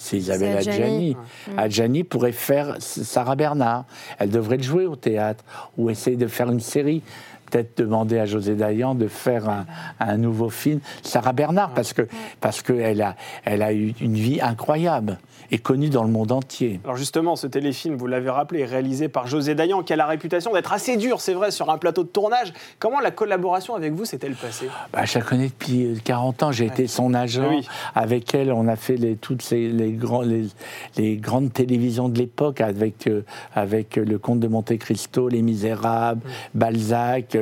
c'est 0.00 0.16
Isabelle 0.16 0.56
Adjani. 0.56 0.78
Adjani. 0.78 1.16
Adjani 1.58 2.04
pourrait 2.04 2.32
faire 2.32 2.76
Sarah 2.78 3.34
Bernard. 3.34 3.84
Elle 4.20 4.30
devrait 4.30 4.56
le 4.56 4.62
jouer 4.62 4.86
au 4.86 4.94
théâtre 4.94 5.44
ou 5.76 5.90
essayer 5.90 6.16
de 6.16 6.28
faire 6.28 6.48
une 6.50 6.60
série. 6.60 7.02
Peut-être 7.50 7.78
demander 7.78 8.18
à 8.18 8.26
José 8.26 8.54
Dayan 8.54 8.94
de 8.94 9.08
faire 9.08 9.48
un, 9.48 9.66
un 10.00 10.16
nouveau 10.16 10.50
film. 10.50 10.80
Sarah 11.02 11.32
Bernard, 11.32 11.70
parce 11.70 11.92
que 11.92 12.02
parce 12.40 12.62
qu'elle 12.62 13.02
a, 13.02 13.16
elle 13.44 13.62
a 13.62 13.72
eu 13.72 13.94
une 14.00 14.14
vie 14.14 14.40
incroyable 14.40 15.18
et 15.50 15.58
connue 15.58 15.88
dans 15.88 16.04
le 16.04 16.10
monde 16.10 16.32
entier. 16.32 16.80
Alors 16.84 16.96
justement, 16.96 17.36
ce 17.36 17.46
téléfilm, 17.46 17.96
vous 17.96 18.06
l'avez 18.06 18.30
rappelé, 18.30 18.60
est 18.60 18.66
réalisé 18.66 19.08
par 19.08 19.26
José 19.26 19.54
Dayan, 19.54 19.82
qui 19.82 19.92
a 19.92 19.96
la 19.96 20.06
réputation 20.06 20.52
d'être 20.52 20.72
assez 20.72 20.96
dur, 20.96 21.20
c'est 21.20 21.32
vrai, 21.32 21.50
sur 21.50 21.70
un 21.70 21.78
plateau 21.78 22.02
de 22.02 22.08
tournage. 22.08 22.52
Comment 22.78 23.00
la 23.00 23.10
collaboration 23.10 23.74
avec 23.74 23.94
vous 23.94 24.04
s'est-elle 24.04 24.34
passée? 24.34 24.68
Bah, 24.92 25.04
Je 25.04 25.18
la 25.18 25.24
connais 25.24 25.46
depuis 25.48 25.98
40 26.04 26.42
ans. 26.42 26.52
J'ai 26.52 26.66
été 26.66 26.86
son 26.86 27.14
agent. 27.14 27.48
Oui. 27.48 27.66
Avec 27.94 28.34
elle, 28.34 28.52
on 28.52 28.68
a 28.68 28.76
fait 28.76 28.96
les, 28.96 29.16
toutes 29.16 29.42
ces, 29.42 29.68
les, 29.68 29.92
grands, 29.92 30.22
les, 30.22 30.48
les 30.96 31.16
grandes 31.16 31.52
télévisions 31.52 32.08
de 32.08 32.18
l'époque, 32.18 32.60
avec, 32.60 33.06
euh, 33.06 33.22
avec 33.54 33.96
Le 33.96 34.18
Comte 34.18 34.40
de 34.40 34.48
Monte 34.48 34.76
Cristo, 34.78 35.28
Les 35.28 35.42
Misérables, 35.42 36.20
Balzac. 36.54 37.37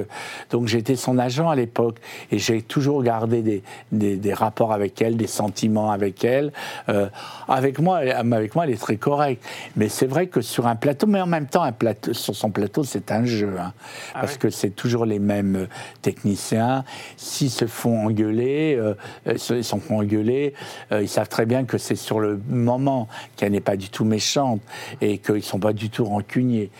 Donc 0.50 0.66
j'étais 0.66 0.96
son 0.96 1.18
agent 1.18 1.48
à 1.48 1.54
l'époque. 1.56 1.98
Et 2.30 2.38
j'ai 2.38 2.62
toujours 2.62 3.02
gardé 3.02 3.42
des, 3.42 3.62
des, 3.92 4.16
des 4.16 4.34
rapports 4.34 4.72
avec 4.72 5.00
elle, 5.02 5.16
des 5.16 5.26
sentiments 5.26 5.90
avec 5.90 6.24
elle. 6.24 6.52
Euh, 6.88 7.08
avec, 7.48 7.78
moi, 7.78 8.04
elle- 8.04 8.12
avec 8.12 8.54
moi, 8.54 8.64
elle 8.64 8.72
est 8.72 8.80
très 8.80 8.96
correcte. 8.96 9.44
Mais 9.76 9.88
c'est 9.88 10.06
vrai 10.06 10.26
que 10.26 10.40
sur 10.40 10.66
un 10.66 10.76
plateau, 10.76 11.06
mais 11.06 11.20
en 11.20 11.26
même 11.26 11.46
temps, 11.46 11.62
un 11.62 11.72
plateau, 11.72 12.12
sur 12.12 12.34
son 12.34 12.50
plateau, 12.50 12.84
c'est 12.84 13.10
un 13.12 13.24
jeu. 13.24 13.54
hein. 13.58 13.72
Ah 14.14 14.20
parce 14.20 14.36
que 14.38 14.50
c'est 14.50 14.70
toujours 14.70 15.04
les 15.06 15.18
mêmes 15.18 15.56
euh, 15.56 15.66
techniciens. 16.02 16.84
S'ils 17.16 17.50
se 17.50 17.66
font 17.66 18.06
engueuler, 18.06 18.76
euh, 18.78 18.94
ils 19.30 19.38
se 19.38 19.76
font 19.78 19.98
engueuler, 19.98 20.54
euh, 20.92 21.02
ils 21.02 21.08
savent 21.08 21.28
très 21.28 21.46
bien 21.46 21.64
que 21.64 21.78
c'est 21.78 21.96
sur 21.96 22.20
le 22.20 22.40
moment 22.48 23.08
qu'elle 23.36 23.52
n'est 23.52 23.60
pas 23.60 23.76
du 23.76 23.88
tout 23.90 24.04
méchante 24.04 24.60
et 25.00 25.18
qu'ils 25.18 25.34
ne 25.36 25.40
sont 25.40 25.58
pas 25.58 25.72
du 25.72 25.90
tout 25.90 26.04
rancuniers. 26.04 26.70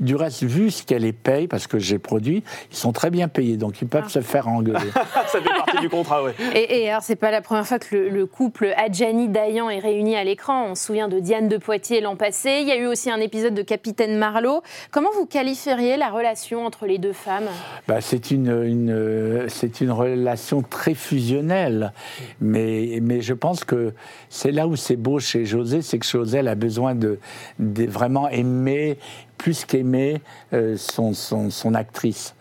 Du 0.00 0.14
reste, 0.16 0.42
vu 0.44 0.70
ce 0.70 0.82
qu'elle 0.82 1.02
les 1.02 1.12
paye, 1.12 1.46
parce 1.48 1.66
que 1.66 1.78
j'ai 1.78 1.98
produit, 1.98 2.42
ils 2.70 2.76
sont 2.76 2.92
très 2.92 3.10
bien 3.10 3.28
payés, 3.28 3.56
donc 3.56 3.80
ils 3.82 3.88
peuvent 3.88 4.08
se 4.08 4.20
faire 4.20 4.48
engueuler. 4.48 4.90
Ça 5.26 5.40
fait 5.40 5.48
partie 5.48 5.78
du 5.80 5.88
contrat, 5.88 6.22
oui. 6.22 6.32
Et, 6.54 6.82
et 6.82 6.90
alors, 6.90 7.02
c'est 7.02 7.16
pas 7.16 7.30
la 7.30 7.40
première 7.40 7.66
fois 7.66 7.78
que 7.78 7.94
le, 7.94 8.08
le 8.08 8.26
couple 8.26 8.72
Adjani-Dayan 8.76 9.70
est 9.70 9.78
réuni 9.78 10.16
à 10.16 10.24
l'écran. 10.24 10.66
On 10.70 10.74
se 10.74 10.86
souvient 10.86 11.08
de 11.08 11.20
Diane 11.20 11.48
de 11.48 11.56
Poitiers 11.56 12.00
l'an 12.00 12.16
passé. 12.16 12.58
Il 12.62 12.68
y 12.68 12.72
a 12.72 12.76
eu 12.76 12.86
aussi 12.86 13.10
un 13.10 13.20
épisode 13.20 13.54
de 13.54 13.62
Capitaine 13.62 14.16
Marlowe. 14.18 14.62
Comment 14.90 15.10
vous 15.14 15.26
qualifieriez 15.26 15.96
la 15.96 16.08
relation 16.08 16.64
entre 16.64 16.86
les 16.86 16.98
deux 16.98 17.12
femmes? 17.12 17.48
Bah, 17.88 18.00
c'est 18.00 18.30
une, 18.30 18.62
une, 18.64 19.46
c'est 19.48 19.80
une 19.80 19.90
relation 19.90 20.62
très 20.62 20.94
fusionnelle, 20.94 21.92
mais, 22.40 22.98
mais 23.02 23.20
je 23.20 23.34
pense 23.34 23.64
que 23.64 23.94
c'est 24.28 24.52
là 24.52 24.66
où 24.66 24.76
c'est 24.76 24.96
beau 24.96 25.18
chez 25.18 25.44
José, 25.44 25.82
c'est 25.82 25.98
que 25.98 26.06
José 26.06 26.38
elle 26.38 26.48
a 26.48 26.54
besoin 26.54 26.94
de, 26.94 27.18
de 27.58 27.86
vraiment 27.86 28.28
aimer, 28.28 28.98
plus 29.38 29.64
qu'aimer 29.64 30.20
euh, 30.52 30.76
son, 30.76 31.12
son, 31.12 31.50
son 31.50 31.74
actrice. 31.74 32.34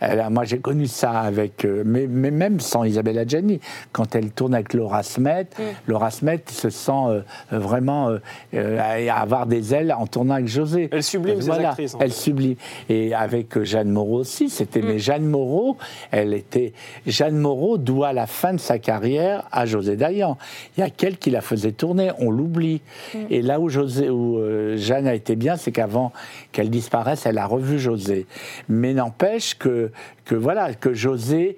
Elle 0.00 0.18
a- 0.20 0.30
moi, 0.30 0.44
j'ai 0.44 0.58
connu 0.58 0.86
ça 0.88 1.12
avec, 1.20 1.64
euh, 1.64 1.82
mais, 1.86 2.06
mais 2.08 2.30
même 2.32 2.58
sans 2.58 2.82
Isabelle 2.84 3.18
Adjani, 3.18 3.60
quand 3.92 4.14
elle 4.16 4.30
tourne 4.32 4.54
avec 4.54 4.74
Laura 4.74 5.02
Smet, 5.04 5.46
Laura 5.86 6.10
Smet 6.10 6.42
se 6.50 6.68
sent 6.70 6.90
euh, 6.92 7.20
vraiment 7.52 8.08
euh, 8.08 8.18
euh, 8.54 8.78
à 8.80 9.20
avoir 9.20 9.46
des 9.46 9.72
ailes 9.74 9.94
en 9.96 10.06
tournant 10.06 10.34
avec 10.34 10.48
José. 10.48 10.88
Elle 10.90 11.02
sublime 11.04 11.40
ses 11.40 11.46
Voilà, 11.46 11.68
actrices, 11.70 11.94
en 11.94 12.00
Elle 12.00 12.12
sublime. 12.12 12.56
Et 12.88 13.14
avec 13.14 13.56
euh, 13.56 13.64
Jeanne 13.64 13.90
Moreau 13.90 14.18
aussi, 14.18 14.50
c'était. 14.50 14.82
Mais 14.82 14.98
Jeanne 14.98 15.26
Moreau, 15.26 15.76
elle 16.10 16.34
était. 16.34 16.72
Jeanne 17.06 17.36
Moreau 17.38 17.78
doit 17.78 18.12
la 18.12 18.26
fin 18.26 18.52
de 18.54 18.58
sa 18.60 18.78
carrière 18.80 19.44
à 19.52 19.66
José 19.66 19.96
Dayan. 19.96 20.36
Il 20.76 20.80
y 20.80 20.82
a 20.82 20.90
qu'elle 20.90 21.16
qui 21.18 21.30
la 21.30 21.40
faisait 21.40 21.72
tourner, 21.72 22.10
on 22.18 22.30
l'oublie. 22.32 22.80
Et 23.30 23.40
là 23.42 23.60
où, 23.60 23.68
José, 23.68 24.10
où 24.10 24.38
euh, 24.38 24.76
Jeanne 24.76 25.06
a 25.06 25.14
été 25.14 25.36
bien, 25.36 25.56
c'est 25.56 25.70
qu'avant 25.70 26.12
qu'elle 26.52 26.70
disparaisse, 26.70 27.26
elle 27.26 27.38
a 27.38 27.46
revu 27.46 27.78
José. 27.78 28.26
Mais 28.68 28.94
n'empêche 28.94 29.58
que, 29.58 29.90
que 30.24 30.34
voilà, 30.34 30.74
que 30.74 30.94
José 30.94 31.56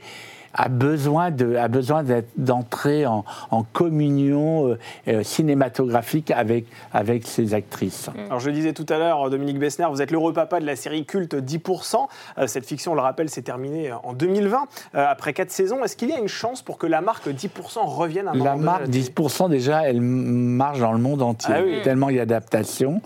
a 0.54 0.68
besoin 0.68 1.30
de 1.30 1.56
a 1.56 1.68
besoin 1.68 2.04
d'entrer 2.36 3.06
en, 3.06 3.24
en 3.50 3.64
communion 3.64 4.68
euh, 4.68 4.78
euh, 5.08 5.22
cinématographique 5.22 6.30
avec 6.30 6.66
avec 6.92 7.26
ses 7.26 7.54
actrices. 7.54 8.08
Alors 8.26 8.40
je 8.40 8.48
le 8.48 8.54
disais 8.54 8.72
tout 8.72 8.86
à 8.88 8.98
l'heure, 8.98 9.28
Dominique 9.30 9.58
Bessner, 9.58 9.86
vous 9.90 10.00
êtes 10.00 10.10
l'heureux 10.10 10.32
papa 10.32 10.60
de 10.60 10.66
la 10.66 10.76
série 10.76 11.04
culte 11.04 11.34
10%. 11.34 12.06
Euh, 12.38 12.46
cette 12.46 12.66
fiction, 12.66 12.92
on 12.92 12.94
le 12.94 13.00
rappelle, 13.00 13.28
s'est 13.28 13.42
terminée 13.42 13.90
en 13.92 14.12
2020, 14.12 14.58
euh, 14.94 15.06
après 15.08 15.32
quatre 15.32 15.50
saisons. 15.50 15.82
Est-ce 15.82 15.96
qu'il 15.96 16.10
y 16.10 16.12
a 16.12 16.18
une 16.18 16.28
chance 16.28 16.62
pour 16.62 16.78
que 16.78 16.86
la 16.86 17.00
marque 17.00 17.26
10% 17.28 17.48
revienne 17.84 18.28
à 18.28 18.30
un 18.30 18.36
La 18.36 18.56
marque 18.56 18.84
télé? 18.84 19.02
10% 19.02 19.50
déjà, 19.50 19.82
elle 19.82 20.00
marche 20.00 20.78
dans 20.78 20.92
le 20.92 20.98
monde 20.98 21.22
entier. 21.22 21.54
Ah 21.56 21.62
oui. 21.64 21.82
Tellement 21.82 22.10
il 22.10 22.16
y 22.16 22.20
a 22.20 22.26
d'adaptation, 22.26 23.02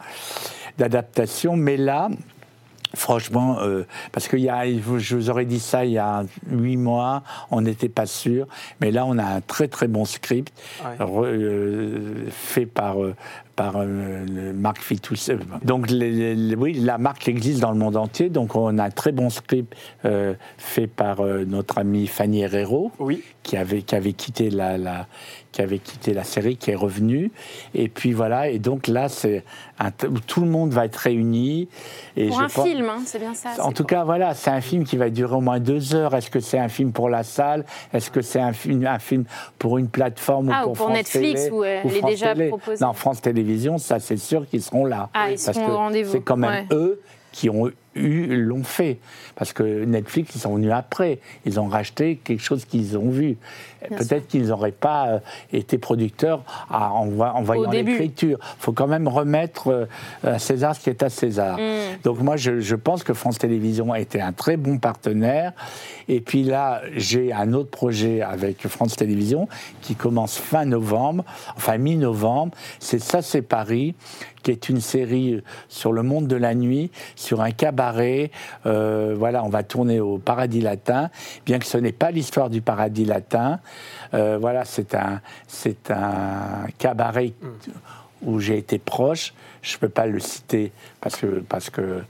d'adaptation. 0.79 1.57
Mais 1.57 1.77
là, 1.77 2.09
franchement, 2.95 3.59
euh, 3.61 3.85
parce 4.13 4.29
que 4.29 4.37
il 4.37 4.45
y 4.45 4.49
a, 4.49 4.65
je 4.67 5.17
vous 5.17 5.31
aurais 5.31 5.45
dit 5.45 5.61
ça 5.61 5.85
il 5.85 5.93
y 5.93 5.99
a 5.99 6.25
huit 6.51 6.77
mois, 6.77 7.23
on 7.51 7.61
n'était 7.61 7.89
pas 7.91 8.07
sûr. 8.07 8.47
Mais 8.81 8.91
là, 8.91 9.05
on 9.05 9.19
a 9.19 9.25
un 9.25 9.41
très 9.41 9.69
très 9.69 9.89
bon 9.89 10.05
script 10.05 10.53
Ouais. 10.85 11.05
re- 11.05 11.25
euh, 11.27 12.27
fait 12.31 12.67
par 12.67 13.03
euh, 13.03 13.15
par 13.59 13.75
euh, 13.77 14.53
Marc 14.55 14.79
Fitous. 14.81 15.31
euh, 15.31 15.39
Donc, 15.65 15.91
les- 15.91 16.13
les- 16.13 16.35
les- 16.37 16.55
oui, 16.55 16.75
la 16.75 16.97
marque 16.97 17.27
existe 17.27 17.61
dans 17.61 17.73
le 17.73 17.77
monde 17.79 17.97
entier. 17.97 18.29
Donc, 18.29 18.55
on 18.55 18.79
a 18.79 18.85
un 18.85 18.91
très 18.91 19.11
bon 19.11 19.31
script 19.31 19.75
euh, 20.05 20.35
fait 20.59 20.87
par 20.87 21.21
euh, 21.21 21.45
notre 21.45 21.79
amie 21.79 22.07
Fanny 22.07 22.43
Herrero 22.43 22.93
Oui. 23.01 23.25
qui 23.43 23.57
avait, 23.57 23.83
qui 23.83 23.97
avait 23.97 24.13
quitté 24.13 24.49
la, 24.51 24.79
la- 24.79 25.07
qui 25.51 25.61
avait 25.63 25.79
quitté 25.81 26.15
la 26.15 26.23
série, 26.23 26.57
qui 26.57 26.71
est 26.71 26.77
revenu. 26.77 27.33
Et 27.75 27.89
puis 27.89 28.13
voilà, 28.13 28.49
et 28.49 28.61
donc 28.61 28.87
là, 28.87 29.09
c'est 29.09 29.43
tout 30.29 30.43
le 30.43 30.47
monde 30.49 30.71
va 30.73 30.85
être 30.85 30.95
réuni. 30.97 31.69
Et 32.17 32.29
Pour 32.29 32.39
je 32.39 32.45
un 32.45 32.49
pense- 32.49 32.65
film, 32.69 32.89
hein, 32.89 32.99
c'est 33.07 33.19
bien 33.19 33.35
ça. 33.35 33.51
En 33.65 33.73
tout 33.73 33.83
pour- 33.83 33.87
cas, 33.89 34.05
voilà, 34.05 34.35
c'est 34.35 34.51
un 34.51 34.61
film 34.61 34.85
qui 34.85 34.97
va 34.97 35.11
durer 35.11 35.35
au 35.35 35.41
moins 35.41 35.59
deux 35.59 35.97
heures. 35.97 36.15
Est-ce 36.15 36.31
que 36.31 36.39
c'est 36.39 36.59
un 36.61 36.69
film 36.69 36.93
pour 36.93 37.09
la 37.09 37.25
salle? 37.25 37.65
Est-ce 37.93 38.11
que 38.13 38.21
c'est 38.23 38.39
un 38.41 38.53
film, 38.53 38.87
un 38.87 38.99
film 39.01 39.25
pour 39.59 39.79
une 39.79 39.89
plateforme 39.89 40.51
Ah, 40.55 40.61
ou 40.61 40.71
ou 40.71 40.73
pour, 40.75 40.77
pour 40.77 40.87
France 40.87 40.97
Netflix, 40.99 41.45
Télé, 41.45 41.51
où 41.57 41.65
elle 41.65 41.87
ou 41.87 41.89
est 41.89 41.99
France 41.99 42.11
déjà 42.11 42.35
Télé? 42.35 42.49
proposée. 42.49 42.85
Non, 42.85 42.93
France 42.93 43.21
Télévisions, 43.23 43.48
ça 43.79 43.99
c'est 43.99 44.17
sûr 44.17 44.47
qu'ils 44.49 44.63
seront 44.63 44.85
là. 44.85 45.09
Ah, 45.15 45.31
ils 45.31 45.35
Parce 45.45 45.57
seront 45.57 45.67
que 45.67 45.71
au 45.73 45.77
rendez-vous. 45.77 46.13
C'est 46.13 46.21
quand 46.21 46.37
même 46.37 46.67
Ouais. 46.71 46.77
eux 46.77 47.01
qui 47.33 47.49
ont 47.51 47.71
eu 47.99 48.37
l'ont 48.37 48.65
fait. 48.65 48.99
Parce 49.37 49.53
que 49.53 49.85
Netflix 49.85 50.35
ils 50.35 50.41
sont 50.41 50.55
venus 50.55 50.73
après. 50.73 51.19
Ils 51.45 51.61
ont 51.61 51.67
racheté 51.67 52.17
quelque 52.17 52.43
chose 52.43 52.65
qu'ils 52.65 52.97
ont 52.99 53.11
vu. 53.11 53.37
Peut-être 53.91 54.27
qu'ils 54.27 54.49
n'auraient 54.49 54.73
pas 54.73 55.09
euh, 55.09 55.19
été 55.53 55.79
producteurs 55.79 56.43
à- 56.71 56.93
en, 56.93 57.07
voyant 57.07 57.71
l'écriture. 57.71 58.39
Faut 58.59 58.73
quand 58.73 58.89
même 58.89 59.07
remettre 59.07 59.69
euh, 59.69 59.87
à 60.25 60.39
César 60.39 60.75
ce 60.75 60.81
qui 60.81 60.91
est 60.91 61.03
à 61.03 61.09
César. 61.09 61.59
Mm. 61.59 62.03
donc 62.03 62.21
moi 62.21 62.37
je, 62.37 62.61
je 62.61 62.75
pense 62.75 63.05
que 63.05 63.15
France 63.15 63.39
Télévisions 63.39 63.93
a 63.93 64.01
été 64.01 64.21
un 64.21 64.33
très 64.33 64.57
bon 64.57 64.79
partenaire. 64.79 65.53
Et 66.09 66.21
puis 66.21 66.43
là 66.43 66.83
j'ai 66.97 67.33
un 67.33 67.53
autre 67.53 67.71
projet 67.71 68.23
avec 68.23 68.67
France 68.67 68.97
Télévisions 68.97 69.49
qui 69.83 69.95
commence 69.95 70.37
fin 70.39 70.65
novembre 70.65 71.25
enfin 71.57 71.79
mi-novembre. 71.79 72.57
C'est 72.79 73.01
ça 73.01 73.23
c'est 73.23 73.43
Paris 73.43 73.95
qui 74.43 74.51
est 74.51 74.69
une 74.69 74.81
série 74.81 75.43
sur 75.69 75.93
le 75.93 76.03
monde 76.03 76.27
de 76.29 76.37
la 76.37 76.55
nuit, 76.55 76.91
sur 77.17 77.41
un 77.41 77.51
cabaret. 77.51 77.88
Euh, 78.67 79.15
voilà, 79.17 79.45
on 79.45 79.49
va 79.49 79.63
tourner 79.63 80.01
au 80.01 80.19
Paradis 80.19 80.61
Latin, 80.61 81.11
bien 81.47 81.59
que 81.59 81.67
ce 81.67 81.79
n'est 81.79 81.93
pas 81.93 82.11
l'histoire 82.11 82.51
du 82.51 82.61
Paradis 82.61 83.05
Latin. 83.05 83.61
Euh, 84.15 84.39
voilà, 84.41 84.65
c'est 84.65 84.95
un, 84.95 85.21
c'est 85.47 85.91
un 85.91 86.67
cabaret 86.79 87.33
où 88.23 88.41
j'ai 88.41 88.59
été 88.59 88.79
proche. 88.79 89.33
Je 89.63 89.77
ne 89.77 89.81
peux 89.81 89.89
pas 89.89 90.07
le 90.07 90.21
citer 90.21 90.73
parce 91.01 91.17
que, 91.17 91.43
parce 91.49 91.71
que 91.71 92.03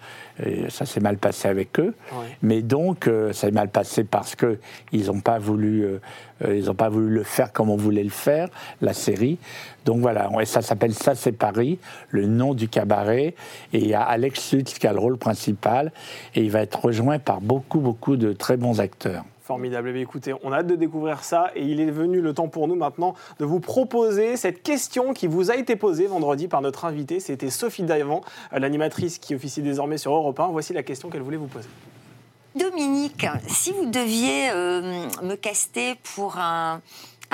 ça 0.68 0.86
s'est 0.86 1.00
mal 1.00 1.18
passé 1.18 1.48
avec 1.48 1.78
eux. 1.80 1.94
Ouais. 2.12 2.26
Mais 2.42 2.62
donc, 2.62 3.06
euh, 3.06 3.32
ça 3.32 3.48
s'est 3.48 3.52
mal 3.52 3.68
passé 3.68 4.04
parce 4.04 4.34
que 4.34 4.58
ils 4.92 5.06
n'ont 5.06 5.20
pas 5.20 5.38
voulu, 5.38 5.84
euh, 5.84 6.00
euh, 6.44 6.56
ils 6.56 6.74
pas 6.74 6.88
voulu 6.88 7.08
le 7.08 7.22
faire 7.22 7.52
comme 7.52 7.70
on 7.70 7.76
voulait 7.76 8.04
le 8.04 8.10
faire, 8.10 8.48
la 8.80 8.92
série. 8.92 9.38
Donc 9.84 10.00
voilà, 10.00 10.30
et 10.40 10.44
ça 10.44 10.62
s'appelle 10.62 10.94
Ça 10.94 11.14
c'est 11.14 11.32
Paris, 11.32 11.78
le 12.10 12.26
nom 12.26 12.54
du 12.54 12.68
cabaret. 12.68 13.34
Et 13.72 13.78
il 13.78 13.88
y 13.88 13.94
a 13.94 14.02
Alex 14.02 14.52
Lutz 14.52 14.78
qui 14.78 14.86
a 14.86 14.92
le 14.92 15.00
rôle 15.00 15.18
principal, 15.18 15.92
et 16.34 16.42
il 16.42 16.50
va 16.50 16.60
être 16.60 16.84
rejoint 16.84 17.18
par 17.18 17.40
beaucoup, 17.40 17.80
beaucoup 17.80 18.16
de 18.16 18.32
très 18.32 18.56
bons 18.56 18.80
acteurs. 18.80 19.24
Formidable. 19.48 19.94
Eh 19.96 20.00
écoutez, 20.02 20.34
on 20.42 20.52
a 20.52 20.58
hâte 20.58 20.66
de 20.66 20.76
découvrir 20.76 21.24
ça 21.24 21.50
et 21.54 21.64
il 21.64 21.80
est 21.80 21.90
venu 21.90 22.20
le 22.20 22.34
temps 22.34 22.48
pour 22.48 22.68
nous 22.68 22.74
maintenant 22.74 23.14
de 23.38 23.46
vous 23.46 23.60
proposer 23.60 24.36
cette 24.36 24.62
question 24.62 25.14
qui 25.14 25.26
vous 25.26 25.50
a 25.50 25.56
été 25.56 25.74
posée 25.74 26.06
vendredi 26.06 26.48
par 26.48 26.60
notre 26.60 26.84
invitée. 26.84 27.18
C'était 27.18 27.48
Sophie 27.48 27.82
Davant, 27.82 28.20
l'animatrice 28.52 29.16
qui 29.16 29.34
officie 29.34 29.62
désormais 29.62 29.96
sur 29.96 30.12
Europe 30.12 30.38
1. 30.38 30.48
Voici 30.48 30.74
la 30.74 30.82
question 30.82 31.08
qu'elle 31.08 31.22
voulait 31.22 31.38
vous 31.38 31.46
poser. 31.46 31.70
Dominique, 32.56 33.24
si 33.46 33.72
vous 33.72 33.86
deviez 33.86 34.50
euh, 34.50 35.06
me 35.22 35.34
caster 35.34 35.94
pour 36.14 36.36
un, 36.36 36.82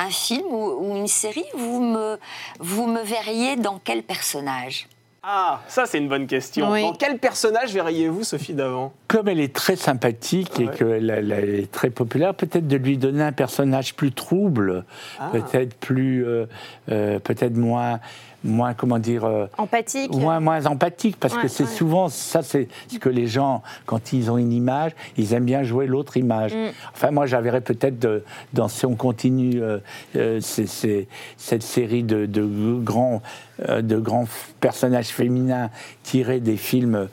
film 0.09 0.47
ou, 0.53 0.95
une 0.95 1.09
série, 1.09 1.43
vous 1.57 1.81
me 1.81 3.03
verriez 3.03 3.57
dans 3.57 3.81
quel 3.83 4.05
personnage? 4.05 4.87
Ah, 5.27 5.61
ça 5.69 5.87
c'est 5.87 5.99
une 5.99 6.09
bonne 6.09 6.27
question. 6.27 6.71
Oui. 6.71 6.83
Dans 6.83 6.93
quel 6.93 7.19
personnage 7.19 7.73
verriez-vous 7.73 8.25
Sophie 8.25 8.53
Davant 8.53 8.93
comme 9.09 9.29
elle 9.29 9.39
est 9.39 9.55
très 9.55 9.77
sympathique 9.77 10.59
et 10.59 10.67
qu'elle 10.67 11.09
elle 11.09 11.33
est 11.33 11.71
très 11.71 11.89
populaire, 11.91 12.35
peut-être 12.35 12.67
de 12.67 12.77
lui 12.77 12.99
donner 12.99 13.23
un 13.23 13.31
personnage 13.31 13.95
plus 13.95 14.11
trouble, 14.11 14.85
Ah. 15.21 15.29
peut-être 15.31 15.77
plus, 15.77 16.27
euh, 16.27 16.47
euh, 16.91 17.21
peut-être 17.21 17.57
moins, 17.57 18.01
moins, 18.45 18.75
comment 18.75 18.99
dire, 18.99 19.25
euh, 19.25 19.47
Empathique. 19.59 20.13
moins, 20.15 20.39
moins 20.39 20.67
empathique, 20.67 21.17
parce 21.19 21.35
Ouais, 21.35 21.43
que 21.43 21.49
c'est 21.49 21.65
ouais. 21.65 21.71
souvent 21.71 22.09
ça, 22.09 22.43
c'est 22.43 22.69
ce 22.89 22.99
que 22.99 23.09
les 23.09 23.27
gens, 23.27 23.63
quand 23.87 24.13
ils 24.13 24.31
ont 24.31 24.37
une 24.39 24.53
image, 24.53 24.93
ils 25.17 25.33
aiment 25.33 25.47
bien 25.47 25.63
jouer 25.63 25.87
l'autre 25.87 26.17
image. 26.17 26.55
Mm. 26.55 26.69
Enfin, 26.93 27.11
moi, 27.11 27.27
j'avais 27.27 27.59
peut-être 27.61 28.23
dans 28.53 28.69
si 28.69 28.85
on 28.87 28.95
continue 28.97 29.63
euh, 29.63 29.79
euh, 30.17 30.41
cette 30.41 31.63
série 31.63 32.03
de, 32.03 32.27
de 32.27 32.45
grands 32.83 33.23
euh, 33.69 33.83
de 33.83 33.97
grands 33.99 34.27
personnages 34.61 35.07
féminins 35.09 35.71
tirés 36.03 36.41
des 36.41 36.57
films 36.57 37.09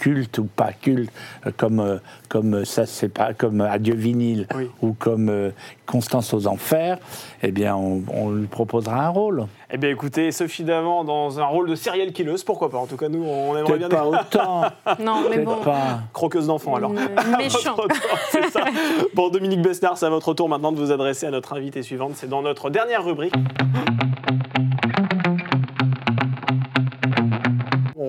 cultes 0.00 0.38
ou 0.38 0.44
pas 0.44 0.72
cultes, 0.72 1.12
comme 1.56 1.80
euh, 1.80 1.98
comme 2.28 2.64
ça 2.64 2.86
c'est 2.86 3.08
pas 3.08 3.32
comme 3.34 3.60
Adieu 3.62 3.94
vinyle 3.94 4.46
Oui. 4.54 4.68
ou 4.82 4.92
comme 4.92 5.28
euh, 5.28 5.50
Constance 5.86 6.34
aux 6.34 6.46
enfers, 6.46 6.98
eh 7.42 7.50
bien, 7.50 7.74
on, 7.74 8.02
on 8.12 8.30
lui 8.30 8.46
proposera 8.46 9.06
un 9.06 9.08
rôle. 9.08 9.46
Eh 9.70 9.76
bien, 9.76 9.90
écoutez, 9.90 10.32
Sophie 10.32 10.64
Davant 10.64 11.04
dans 11.04 11.40
un 11.40 11.44
rôle 11.44 11.68
de 11.68 11.74
serial 11.74 12.12
killeuse, 12.12 12.42
pourquoi 12.42 12.70
pas? 12.70 12.78
En 12.78 12.86
tout 12.86 12.96
cas, 12.96 13.10
nous, 13.10 13.22
on 13.22 13.54
aimerait 13.54 13.76
bien 13.76 13.90
pas 13.90 14.06
autant. 14.06 14.62
Non, 14.98 15.24
mais 15.28 15.40
bon. 15.40 15.56
pas. 15.56 16.00
croqueuse 16.14 16.46
d'enfants, 16.46 16.76
alors. 16.76 16.90
Méchant. 16.90 17.74
Votre 17.76 18.00
tour, 18.00 18.18
c'est 18.30 18.48
ça. 18.50 18.64
Bon, 19.14 19.28
Dominique 19.28 19.60
Besnard, 19.60 19.98
c'est 19.98 20.06
à 20.06 20.10
votre 20.10 20.32
tour 20.32 20.48
maintenant 20.48 20.72
de 20.72 20.78
vous 20.78 20.90
adresser 20.90 21.26
à 21.26 21.30
notre 21.30 21.54
invitée 21.54 21.82
suivante. 21.82 22.12
C'est 22.14 22.28
dans 22.30 22.40
notre 22.40 22.70
dernière 22.70 23.04
rubrique. 23.04 23.34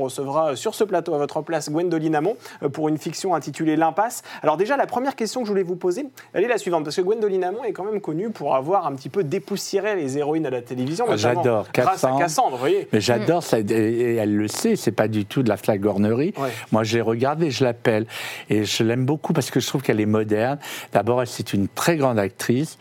Recevra 0.10 0.56
sur 0.56 0.76
ce 0.76 0.84
plateau 0.84 1.13
à 1.13 1.17
votre 1.17 1.41
place 1.41 1.69
Gwendoline 1.69 2.15
Amon 2.15 2.36
euh, 2.63 2.69
pour 2.69 2.89
une 2.89 2.98
fiction 2.98 3.34
intitulée 3.36 3.76
L'impasse. 3.76 4.24
Alors 4.43 4.58
déjà, 4.58 4.76
la 4.78 4.88
première 4.88 5.15
question 5.15 5.41
que 5.41 5.48
je 5.48 5.52
voulais 5.52 5.63
vous 5.63 5.76
poser, 5.76 6.06
elle 6.34 6.43
est 6.43 6.48
la 6.48 6.58
suivante, 6.58 6.84
parce 6.84 6.95
que 6.95 7.02
Gwendoline 7.02 7.43
Amon 7.43 7.63
est 7.63 7.72
quand 7.72 7.84
même 7.86 8.02
connue 8.02 8.30
pour 8.32 8.56
avoir 8.56 8.86
un 8.88 8.93
petit 8.93 9.10
peu 9.10 9.24
dépoussiéré 9.24 9.95
les 9.95 10.17
héroïnes 10.17 10.45
à 10.45 10.50
la 10.50 10.62
télévision, 10.62 11.06
Ah, 11.10 11.15
j'adore. 11.15 11.67
grâce 11.74 12.04
à 12.04 12.12
Cassandre. 12.17 12.52
Vous 12.52 12.58
voyez. 12.58 12.88
Mais 12.91 13.00
j'adore 13.02 13.43
ça, 13.43 13.60
et- 13.60 13.63
et 13.63 14.15
elle 14.15 14.36
le 14.36 14.48
sait, 14.48 14.76
c'est 14.76 14.91
pas 14.91 15.08
du 15.08 15.26
tout 15.26 15.43
de 15.43 15.50
la 15.50 15.58
flagornerie. 15.58 16.34
Ouais. 16.38 16.50
Moi, 16.72 16.84
je 16.84 16.95
l'ai 16.95 17.02
regardée, 17.02 17.52
je 17.52 17.63
l'appelle, 17.63 18.06
et 18.50 18.63
je 18.65 18.84
l'aime 18.84 19.06
beaucoup 19.06 19.34
parce 19.34 19.52
que 19.52 19.60
je 19.60 19.67
trouve 19.67 19.82
qu'elle 19.82 20.02
est 20.02 20.06
moderne. 20.06 20.58
D'abord, 20.93 21.22
elle 21.22 21.28
c'est 21.28 21.54
une 21.54 21.67
très 21.67 21.95
grande 21.98 22.17
actrice, 22.19 22.78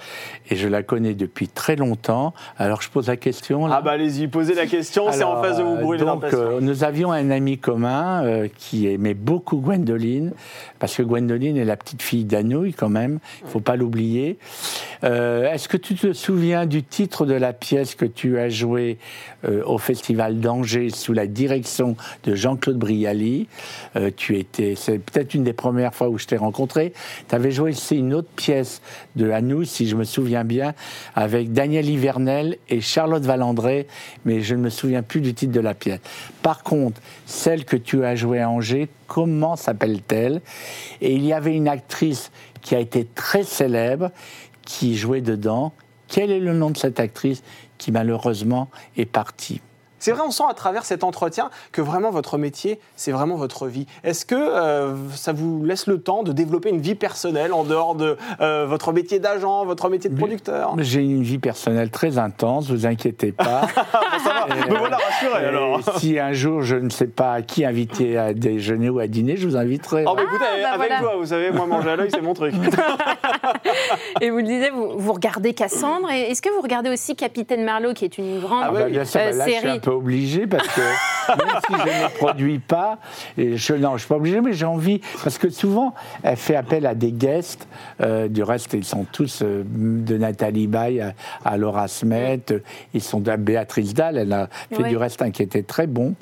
et 0.51 0.57
je 0.57 0.69
la 0.69 0.83
connais 0.83 1.14
depuis 1.14 1.49
très 1.49 1.77
longtemps. 1.77 2.33
Alors, 2.57 2.83
je 2.83 2.88
pose 2.91 3.09
la 3.09 3.17
question. 3.17 3.67
Là. 3.67 3.77
Ah 3.79 3.83
bah 3.83 3.93
allez-y, 3.93 4.27
posez 4.29 4.55
la 4.55 4.67
question, 4.67 5.12
c'est 5.12 5.23
en 5.25 5.43
face 5.43 5.59
de 5.59 5.62
vous, 5.62 5.75
euh, 5.77 5.83
brûlez 5.83 6.05
Donc, 6.05 6.25
euh, 6.33 6.59
nous 6.61 6.83
avions 6.85 7.12
un 7.18 7.31
ami 7.31 7.59
commun 7.59 8.24
euh, 8.24 8.48
qui 8.57 8.88
aimait 8.88 9.14
beaucoup 9.14 9.59
Gwendoline, 9.59 10.33
parce 10.78 10.96
que 10.96 11.02
Gwendoline 11.02 11.57
est 11.57 11.64
la 11.64 11.76
petite 11.76 12.02
fille 12.02 12.24
d'Anouilh, 12.24 12.72
quand 12.72 12.88
même, 12.88 13.18
il 13.42 13.48
faut 13.48 13.61
pas 13.61 13.76
l'oublier. 13.76 14.38
Euh, 15.04 15.52
Est-ce 15.52 15.68
que 15.68 15.76
tu 15.76 15.94
te 15.94 16.12
souviens 16.12 16.66
du 16.66 16.83
titre 16.83 17.26
de 17.26 17.35
la 17.35 17.52
pièce 17.52 17.94
que 17.94 18.04
tu 18.04 18.38
as 18.38 18.48
jouée 18.48 18.98
euh, 19.44 19.62
au 19.64 19.78
Festival 19.78 20.40
d'Angers 20.40 20.90
sous 20.90 21.12
la 21.12 21.26
direction 21.26 21.96
de 22.24 22.35
Jean-Claude 22.35 22.78
Brialy? 22.78 23.48
Tu 24.16 24.38
étais, 24.38 24.74
c'est 24.76 24.98
peut-être 24.98 25.35
une 25.35 25.44
des 25.44 25.52
premières 25.52 25.94
fois 25.94 26.09
où 26.09 26.18
je 26.18 26.26
t'ai 26.26 26.37
rencontré. 26.37 26.92
Tu 27.28 27.35
avais 27.35 27.50
joué 27.50 27.70
aussi 27.70 27.96
une 27.96 28.14
autre 28.14 28.28
pièce 28.37 28.81
de 29.16 29.31
Anouilh, 29.31 29.66
si 29.66 29.88
je 29.88 29.96
me 29.96 30.04
souviens 30.04 30.44
bien, 30.44 30.74
avec 31.14 31.52
Daniel 31.52 31.88
Hivernel 31.88 32.57
et 32.68 32.81
Charlotte 32.81 33.24
Valandré, 33.24 33.87
mais 34.24 34.40
je 34.40 34.54
ne 34.54 34.61
me 34.61 34.70
souviens 34.70 35.02
plus 35.02 35.20
du 35.20 35.35
titre 35.35 35.52
de 35.52 35.61
la 35.61 35.74
pièce. 35.74 36.00
Par 36.42 36.62
contre, 36.62 37.00
celle 37.27 37.64
que 37.64 37.77
tu 37.77 38.05
as 38.05 38.14
jouée 38.14 38.40
à 38.40 38.51
Angers, 38.51 38.88
comment 39.07 39.57
s'appelle-t-elle? 39.57 40.40
Et 41.01 41.14
il 41.14 41.25
y 41.25 41.33
avait 41.33 41.55
une 41.55 41.68
actrice 41.68 42.31
qui 42.62 42.75
a 42.75 42.81
été 42.81 43.07
très 43.14 43.42
célèbre, 43.42 44.11
qui 44.62 44.97
jouait 44.97 45.21
dedans. 45.21 45.73
Quel 46.09 46.31
est 46.31 46.40
le 46.40 46.55
nom 46.55 46.71
de 46.71 46.77
cette 46.77 47.01
actrice 47.01 47.42
qui 47.77 47.92
malheureusement 47.92 48.68
est 48.97 49.07
partie? 49.07 49.61
C'est 49.99 50.13
vrai, 50.13 50.23
on 50.27 50.31
sent 50.31 50.45
à 50.49 50.55
travers 50.55 50.85
cet 50.85 51.05
entretien 51.05 51.51
que 51.73 51.81
vraiment 51.81 52.11
votre 52.11 52.39
métier, 52.39 52.81
c'est 52.97 53.13
vraiment 53.13 53.37
votre 53.37 53.67
vie. 53.67 53.87
Est-ce 54.05 54.25
que 54.27 54.35
euh, 54.35 54.95
ça 55.15 55.33
vous 55.33 55.65
laisse 55.65 55.87
le 55.87 56.01
temps 56.01 56.23
de 56.23 56.33
développer 56.33 56.71
une 56.71 56.81
vie 56.81 56.95
personnelle 56.95 57.53
en 57.53 57.65
dehors 57.65 57.95
de 57.95 58.17
euh, 58.41 58.67
votre 58.69 58.93
métier 58.93 59.19
d'agent, 59.19 59.65
votre 59.65 59.89
métier 59.89 60.11
de 60.11 60.17
producteur? 60.17 60.75
J'ai 60.79 61.01
une 61.01 61.23
vie 61.23 61.39
personnelle 61.39 61.91
très 61.91 62.19
intense, 62.19 62.71
vous 62.71 62.87
inquiétez 62.87 63.33
pas. 63.33 63.63
Me 64.49 64.77
voilà 64.77 64.97
rassuré 64.97 65.43
Et 65.43 65.47
alors. 65.47 65.81
si 65.99 66.19
un 66.19 66.33
jour 66.33 66.63
je 66.63 66.77
ne 66.77 66.91
sais 66.91 67.07
pas 67.07 67.43
qui 67.43 67.65
inviter 67.65 68.17
à 68.17 68.33
déjeuner 68.35 68.89
ou 68.91 68.99
à 68.99 69.07
dîner, 69.07 69.37
je 69.37 69.47
vous 69.47 69.57
inviterai. 69.57 70.05
Oh 70.07 70.15
bah 70.15 70.23
écoutez, 70.23 70.39
bah 70.63 70.69
avec 70.73 70.89
voilà. 70.89 70.99
joie, 71.01 71.17
vous 71.17 71.27
savez, 71.27 71.51
moi 71.51 71.67
manger 71.67 71.91
à 71.91 71.97
l'œil, 71.97 72.11
c'est 72.13 72.23
mon 72.23 72.35
truc. 72.35 72.55
Et 74.21 74.31
vous 74.31 74.39
le 74.39 74.43
disiez, 74.45 74.71
vous, 74.71 74.99
vous 74.99 75.13
regardez 75.13 75.55
Cassandre. 75.55 76.11
Et 76.11 76.31
est-ce 76.31 76.43
que 76.43 76.51
vous 76.51 76.61
regardez 76.61 76.91
aussi 76.91 77.17
Capitaine 77.17 77.65
Marlowe, 77.65 77.95
qui 77.95 78.05
est 78.05 78.19
une 78.19 78.41
grande 78.41 78.63
Ah 78.65 78.67
Ah 78.69 78.73
ouais, 78.73 78.81
bah, 78.81 78.85
oui. 78.87 78.93
bien 78.93 79.05
sûr, 79.05 79.21
euh, 79.21 79.31
bah 79.31 79.37
là, 79.37 79.45
je 79.47 79.51
suis 79.51 79.59
un 79.59 79.63
série 79.63 79.81
peu 79.88 79.94
obligé 79.94 80.46
parce 80.46 80.68
que 80.68 80.81
même 81.29 81.61
si 81.66 81.72
je 81.74 82.05
ne 82.05 82.09
produis 82.16 82.59
pas, 82.59 82.98
et 83.37 83.57
je, 83.57 83.74
non, 83.74 83.92
je 83.94 83.98
suis 84.01 84.09
pas 84.09 84.16
obligé, 84.16 84.40
mais 84.40 84.53
j'ai 84.53 84.64
envie 84.66 85.01
parce 85.22 85.38
que 85.38 85.48
souvent 85.51 85.94
elle 86.22 86.37
fait 86.37 86.57
appel 86.57 86.87
à 86.87 86.94
des 86.94 87.12
guests. 87.12 87.66
euh, 88.01 88.29
du 88.29 88.42
reste, 88.42 88.72
ils 88.74 88.85
sont 88.85 89.05
tous 89.11 89.42
euh, 89.42 89.62
de 89.66 90.16
Nathalie 90.18 90.66
Baye 90.66 91.01
à, 91.01 91.14
à 91.44 91.57
Laura 91.57 91.88
Smet. 91.88 92.40
euh, 92.51 92.59
Ils 92.94 93.03
sont 93.03 93.20
de 93.20 93.35
Béatrice 93.37 93.94
Dalle. 93.94 94.16
Elle 94.18 94.33
a 94.33 94.48
fait 94.72 94.83
Ouais. 94.83 94.88
du 94.90 94.96
reste 94.96 95.22
un 95.22 95.31
qui 95.31 95.42
était 95.42 95.62
très 95.62 95.87
bon. 95.87 96.14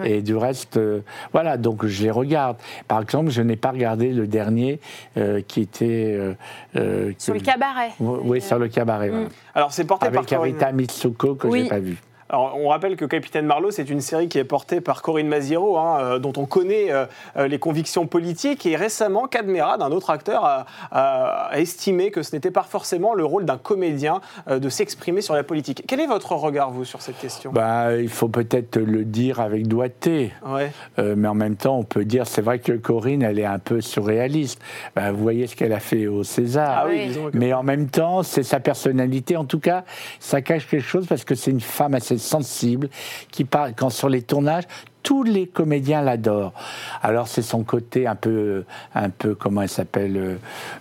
Ouais. 0.00 0.10
Et 0.10 0.22
du 0.22 0.36
reste, 0.36 0.76
euh, 0.76 1.00
voilà, 1.32 1.56
donc 1.56 1.86
je 1.86 2.02
les 2.02 2.10
regarde. 2.10 2.56
Par 2.88 3.00
exemple, 3.02 3.30
je 3.30 3.42
n'ai 3.42 3.56
pas 3.56 3.70
regardé 3.70 4.10
le 4.12 4.26
dernier 4.26 4.80
euh, 5.16 5.40
qui 5.46 5.60
était. 5.62 6.14
euh, 6.18 6.34
euh, 6.76 7.12
Sur 7.18 7.34
le 7.34 7.40
cabaret. 7.40 7.92
Oui, 8.00 8.40
sur 8.40 8.58
le 8.58 8.68
cabaret. 8.68 9.08
voilà. 9.10 9.26
Alors 9.54 9.72
c'est 9.72 9.84
porté 9.84 10.06
Avec 10.06 10.26
par. 10.26 10.40
Arita 10.40 10.72
Mitsuko 10.72 11.34
que 11.34 11.46
Oui. 11.46 11.62
j'ai 11.64 11.68
pas 11.68 11.78
vu. 11.78 11.98
Alors, 12.28 12.56
on 12.56 12.68
rappelle 12.68 12.96
que 12.96 13.04
Capitaine 13.04 13.46
Marlowe, 13.46 13.70
c'est 13.70 13.88
une 13.88 14.00
série 14.00 14.28
qui 14.28 14.38
est 14.38 14.44
portée 14.44 14.80
par 14.80 15.02
Corinne 15.02 15.28
Maziero, 15.28 15.78
hein, 15.78 15.98
euh, 16.00 16.18
dont 16.18 16.32
on 16.36 16.46
connaît 16.46 16.90
euh, 16.90 17.06
euh, 17.36 17.46
les 17.46 17.58
convictions 17.58 18.06
politiques. 18.06 18.66
Et 18.66 18.74
récemment, 18.74 19.28
Cadmerade, 19.28 19.80
un 19.80 19.92
autre 19.92 20.10
acteur, 20.10 20.66
a, 20.90 21.50
estimé 21.54 22.10
que 22.10 22.22
ce 22.22 22.34
n'était 22.34 22.50
pas 22.50 22.64
forcément 22.64 23.14
le 23.14 23.24
rôle 23.24 23.44
d'un 23.44 23.58
comédien 23.58 24.20
euh, 24.48 24.58
de 24.58 24.68
s'exprimer 24.68 25.20
sur 25.20 25.34
la 25.34 25.44
politique. 25.44 25.84
Quel 25.86 26.00
est 26.00 26.06
votre 26.06 26.32
regard, 26.32 26.70
vous, 26.70 26.84
sur 26.84 27.00
cette 27.00 27.18
question? 27.18 27.52
Bah, 27.52 27.96
il 27.96 28.08
faut 28.08 28.28
peut-être 28.28 28.78
le 28.78 29.04
dire 29.04 29.40
avec 29.40 29.68
doigté. 29.68 30.32
Ouais. 30.44 30.72
Euh, 30.98 31.14
mais 31.16 31.28
en 31.28 31.34
même 31.34 31.56
temps, 31.56 31.78
on 31.78 31.84
peut 31.84 32.04
dire, 32.04 32.26
c'est 32.26 32.42
vrai 32.42 32.58
que 32.58 32.72
Corinne, 32.72 33.22
elle 33.22 33.38
est 33.38 33.44
un 33.46 33.60
peu 33.60 33.80
surréaliste. 33.80 34.60
Bah, 34.96 35.12
vous 35.12 35.22
voyez 35.22 35.46
ce 35.46 35.54
qu'elle 35.54 35.72
a 35.72 35.80
fait 35.80 36.08
au 36.08 36.24
César. 36.24 36.82
Ah 36.82 36.86
oui, 36.88 37.10
oui. 37.16 37.30
Mais 37.34 37.52
en 37.52 37.62
même 37.62 37.88
temps, 37.88 38.24
c'est 38.24 38.42
sa 38.42 38.58
personnalité. 38.58 39.36
En 39.36 39.44
tout 39.44 39.60
cas, 39.60 39.84
ça 40.18 40.42
cache 40.42 40.66
quelque 40.66 40.82
chose 40.82 41.06
parce 41.06 41.24
que 41.24 41.36
c'est 41.36 41.52
une 41.52 41.60
femme 41.60 41.94
assez 41.94 42.15
sensible 42.18 42.88
qui 43.30 43.44
parle 43.44 43.72
quand 43.74 43.90
sur 43.90 44.08
les 44.08 44.22
tournages. 44.22 44.64
Tous 45.02 45.22
les 45.22 45.46
comédiens 45.46 46.02
l'adorent. 46.02 46.52
Alors 47.00 47.28
c'est 47.28 47.42
son 47.42 47.62
côté 47.62 48.08
un 48.08 48.16
peu, 48.16 48.64
un 48.92 49.08
peu 49.08 49.36
comment 49.36 49.62
elle 49.62 49.68
s'appelle, 49.68 50.16
euh, 50.16 50.36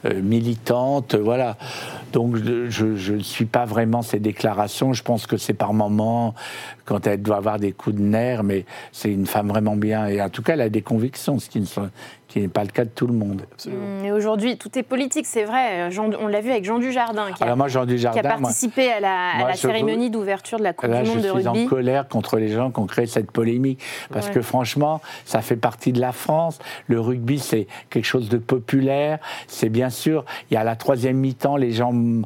euh, 0.06 0.19
militante, 0.19 1.13
voilà. 1.13 1.58
Donc 2.12 2.38
je 2.38 3.13
ne 3.13 3.19
suis 3.19 3.45
pas 3.45 3.65
vraiment 3.65 4.02
ses 4.02 4.19
déclarations. 4.19 4.93
Je 4.93 5.04
pense 5.04 5.28
que 5.28 5.38
c'est 5.38 5.54
par 5.54 5.74
moments 5.74 6.34
quand 6.86 7.06
elle 7.06 7.21
doit 7.21 7.38
avoir 7.38 7.60
des 7.60 7.71
coups 7.71 7.98
de 7.98 8.02
nerfs, 8.02 8.43
mais 8.43 8.65
c'est 8.91 9.12
une 9.12 9.28
femme 9.28 9.50
vraiment 9.50 9.76
bien. 9.76 10.08
Et 10.08 10.19
en 10.19 10.30
tout 10.30 10.41
cas, 10.41 10.54
elle 10.54 10.62
a 10.62 10.69
des 10.69 10.82
convictions, 10.82 11.38
ce 11.38 11.48
qui 11.48 11.60
ne 11.60 11.65
qui 12.28 12.40
n'est 12.42 12.48
pas 12.48 12.64
le 12.64 12.70
cas 12.70 12.84
de 12.86 12.90
tout 12.90 13.08
le 13.08 13.14
monde. 13.14 13.44
Absolument. 13.54 14.00
Hum, 14.00 14.06
Et 14.06 14.12
aujourd'hui, 14.12 14.58
tout 14.58 14.78
est 14.78 14.84
politique, 14.84 15.26
c'est 15.26 15.44
vrai. 15.44 15.92
Jean- 15.92 16.10
on 16.20 16.28
l'a 16.28 16.42
vu 16.42 16.50
avec 16.52 16.66
Jean 16.66 16.80
Dujardin, 16.80 17.32
qui 17.32 17.42
a, 17.44 17.46
Alors 17.46 17.58
moi, 17.58 17.68
Jean 17.68 17.82
qui 17.86 17.92
a 17.92 17.96
Dujardin, 17.96 18.22
moi, 18.22 18.32
participé 18.42 18.92
à 18.92 19.00
la, 19.00 19.30
à 19.32 19.38
moi, 19.38 19.48
la 19.50 19.54
je 19.56 19.60
cérémonie 19.60 20.10
d'ouverture 20.10 20.58
de 20.58 20.64
la 20.64 20.74
Coupe 20.74 20.90
Là, 20.90 21.02
du 21.02 21.06
je 21.06 21.12
Monde 21.12 21.22
de 21.22 21.28
suis 21.40 21.48
rugby. 21.50 21.66
en 21.66 21.68
colère 21.68 22.08
contre 22.08 22.38
les 22.38 22.50
gens 22.50 22.72
qui 22.72 22.80
ont 22.80 22.88
créé 22.88 23.06
cette 23.06 23.32
polémique. 23.32 23.80
Parce 24.12 24.28
Ouais. 24.28 24.34
que 24.34 24.42
franchement, 24.42 25.02
ça 25.26 25.42
fait 25.42 25.56
partie 25.56 25.92
de 25.94 26.02
la 26.02 26.12
France. 26.12 26.60
Le 26.88 27.00
rugby, 27.00 27.40
c'est 27.40 27.68
quelque 27.90 28.06
chose 28.06 28.28
de 28.30 28.38
populaire. 28.38 29.20
C'est 29.48 29.70
bien 29.70 29.90
sûr, 29.90 30.26
il 30.50 30.56
y 30.56 30.58
a 30.58 30.64
la 30.64 30.76
troisième 30.76 31.18
mi-temps, 31.18 31.58
les 31.58 31.72
gens 31.72 31.92
mm, 31.94 32.26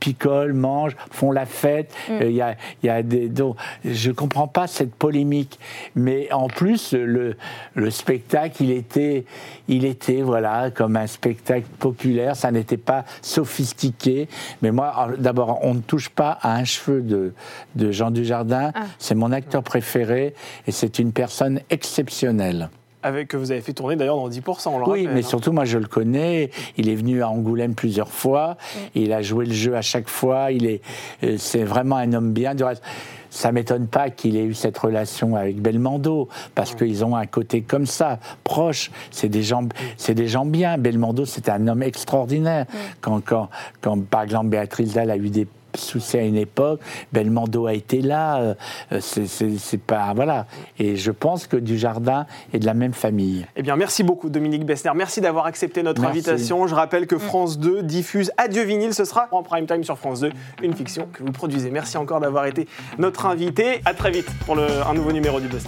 picolent, 0.00 0.52
mangent, 0.54 0.96
font 1.10 1.30
la 1.32 1.46
fête. 1.46 1.92
Mm. 2.08 2.12
Euh, 2.12 2.24
Il 2.30 2.34
y, 2.36 2.40
a, 2.42 2.56
il 2.82 2.86
y 2.86 2.90
a 2.90 3.02
des. 3.02 3.28
donc, 3.28 3.56
je 3.84 4.08
ne 4.10 4.14
comprends 4.14 4.48
pas 4.48 4.66
cette 4.66 4.94
polémique. 4.94 5.58
Mais 5.94 6.30
en 6.32 6.48
plus, 6.48 6.92
le, 6.92 7.36
le 7.74 7.90
spectacle, 7.90 8.62
il 8.62 8.70
était, 8.70 9.24
il 9.68 9.84
était, 9.84 10.22
voilà, 10.22 10.70
comme 10.70 10.96
un 10.96 11.06
spectacle 11.06 11.66
populaire. 11.78 12.36
Ça 12.36 12.50
n'était 12.50 12.76
pas 12.76 13.04
sophistiqué. 13.22 14.28
Mais 14.62 14.70
moi, 14.70 15.08
d'abord, 15.18 15.60
on 15.62 15.74
ne 15.74 15.80
touche 15.80 16.08
pas 16.08 16.38
à 16.42 16.54
un 16.54 16.64
cheveu 16.64 17.02
de, 17.02 17.32
de 17.74 17.90
Jean 17.90 18.10
Dujardin. 18.10 18.72
Ah. 18.74 18.84
C'est 18.98 19.14
mon 19.14 19.32
acteur 19.32 19.62
préféré 19.62 20.34
et 20.66 20.72
c'est 20.72 20.98
une 20.98 21.12
personne 21.12 21.60
exceptionnelle. 21.70 22.70
Avec, 23.06 23.28
que 23.28 23.36
vous 23.36 23.52
avez 23.52 23.60
fait 23.60 23.72
tourner 23.72 23.96
d'ailleurs 23.96 24.16
dans 24.16 24.28
10%. 24.28 24.68
On 24.68 24.78
le 24.78 24.84
Oui, 24.84 25.00
rappelle, 25.02 25.14
mais 25.14 25.24
hein. 25.24 25.28
surtout, 25.28 25.52
moi, 25.52 25.64
je 25.64 25.78
le 25.78 25.86
connais. 25.86 26.50
Il 26.76 26.88
est 26.88 26.94
venu 26.94 27.22
à 27.22 27.28
Angoulême 27.28 27.74
plusieurs 27.74 28.08
fois. 28.10 28.56
Il 28.94 29.12
a 29.12 29.22
joué 29.22 29.46
le 29.46 29.52
jeu 29.54 29.76
à 29.76 29.82
chaque 29.82 30.08
fois. 30.08 30.50
Il 30.50 30.66
est, 30.66 30.80
euh, 31.22 31.36
c'est 31.38 31.62
vraiment 31.64 31.96
un 31.96 32.12
homme 32.12 32.32
bien. 32.32 32.54
Du 32.54 32.64
reste, 32.64 32.82
ça 33.30 33.52
m'étonne 33.52 33.86
pas 33.86 34.10
qu'il 34.10 34.36
ait 34.36 34.44
eu 34.44 34.54
cette 34.54 34.78
relation 34.78 35.36
avec 35.36 35.60
Belmondo, 35.60 36.28
parce 36.54 36.74
qu'ils 36.74 37.04
ont 37.04 37.14
un 37.16 37.26
côté 37.26 37.62
comme 37.62 37.86
ça, 37.86 38.18
proche. 38.44 38.90
C'est 39.10 39.28
des 39.28 39.42
gens, 39.42 39.68
c'est 39.96 40.14
des 40.14 40.26
gens 40.26 40.46
bien. 40.46 40.78
Belmondo, 40.78 41.24
c'était 41.24 41.52
un 41.52 41.68
homme 41.68 41.82
extraordinaire. 41.82 42.66
Quand, 43.00 43.20
quand, 43.24 43.48
quand, 43.80 44.04
par 44.04 44.22
exemple, 44.22 44.48
Béatrice 44.48 44.94
Dalle 44.94 45.10
a 45.10 45.16
eu 45.16 45.30
des 45.30 45.46
soucis 45.76 46.16
à 46.18 46.22
une 46.22 46.36
époque, 46.36 46.80
Belmondo 47.12 47.66
a 47.66 47.74
été 47.74 48.00
là. 48.02 48.38
euh, 48.40 48.54
euh, 48.92 49.00
c'est, 49.00 49.80
pas 49.80 50.12
voilà. 50.14 50.46
Et 50.78 50.96
je 50.96 51.10
pense 51.10 51.46
que 51.46 51.56
Dujardin 51.56 52.26
est 52.52 52.58
de 52.58 52.66
la 52.66 52.74
même 52.74 52.92
famille. 52.94 53.46
Eh 53.56 53.62
bien, 53.62 53.76
merci 53.76 54.02
beaucoup, 54.02 54.28
Dominique 54.30 54.64
Bessner. 54.64 54.92
Merci 54.94 55.20
d'avoir 55.20 55.46
accepté 55.46 55.82
notre 55.82 56.00
Merci. 56.00 56.18
invitation. 56.18 56.66
Je 56.66 56.74
rappelle 56.74 57.06
que 57.06 57.18
France 57.18 57.58
2 57.58 57.82
diffuse 57.82 58.30
Adieu 58.36 58.62
vinyle. 58.62 58.94
Ce 58.94 59.04
sera 59.04 59.28
en 59.32 59.42
prime 59.42 59.66
time 59.66 59.84
sur 59.84 59.98
France 59.98 60.20
2, 60.20 60.30
une 60.62 60.74
fiction 60.74 61.06
que 61.12 61.22
vous 61.22 61.32
produisez. 61.32 61.70
Merci 61.70 61.96
encore 61.98 62.20
d'avoir 62.20 62.46
été 62.46 62.66
notre 62.98 63.26
invité. 63.26 63.80
À 63.84 63.94
très 63.94 64.10
vite 64.10 64.26
pour 64.46 64.54
le- 64.56 64.66
un 64.88 64.94
nouveau 64.94 65.12
numéro 65.12 65.40
du 65.40 65.48
Buzz. 65.48 65.66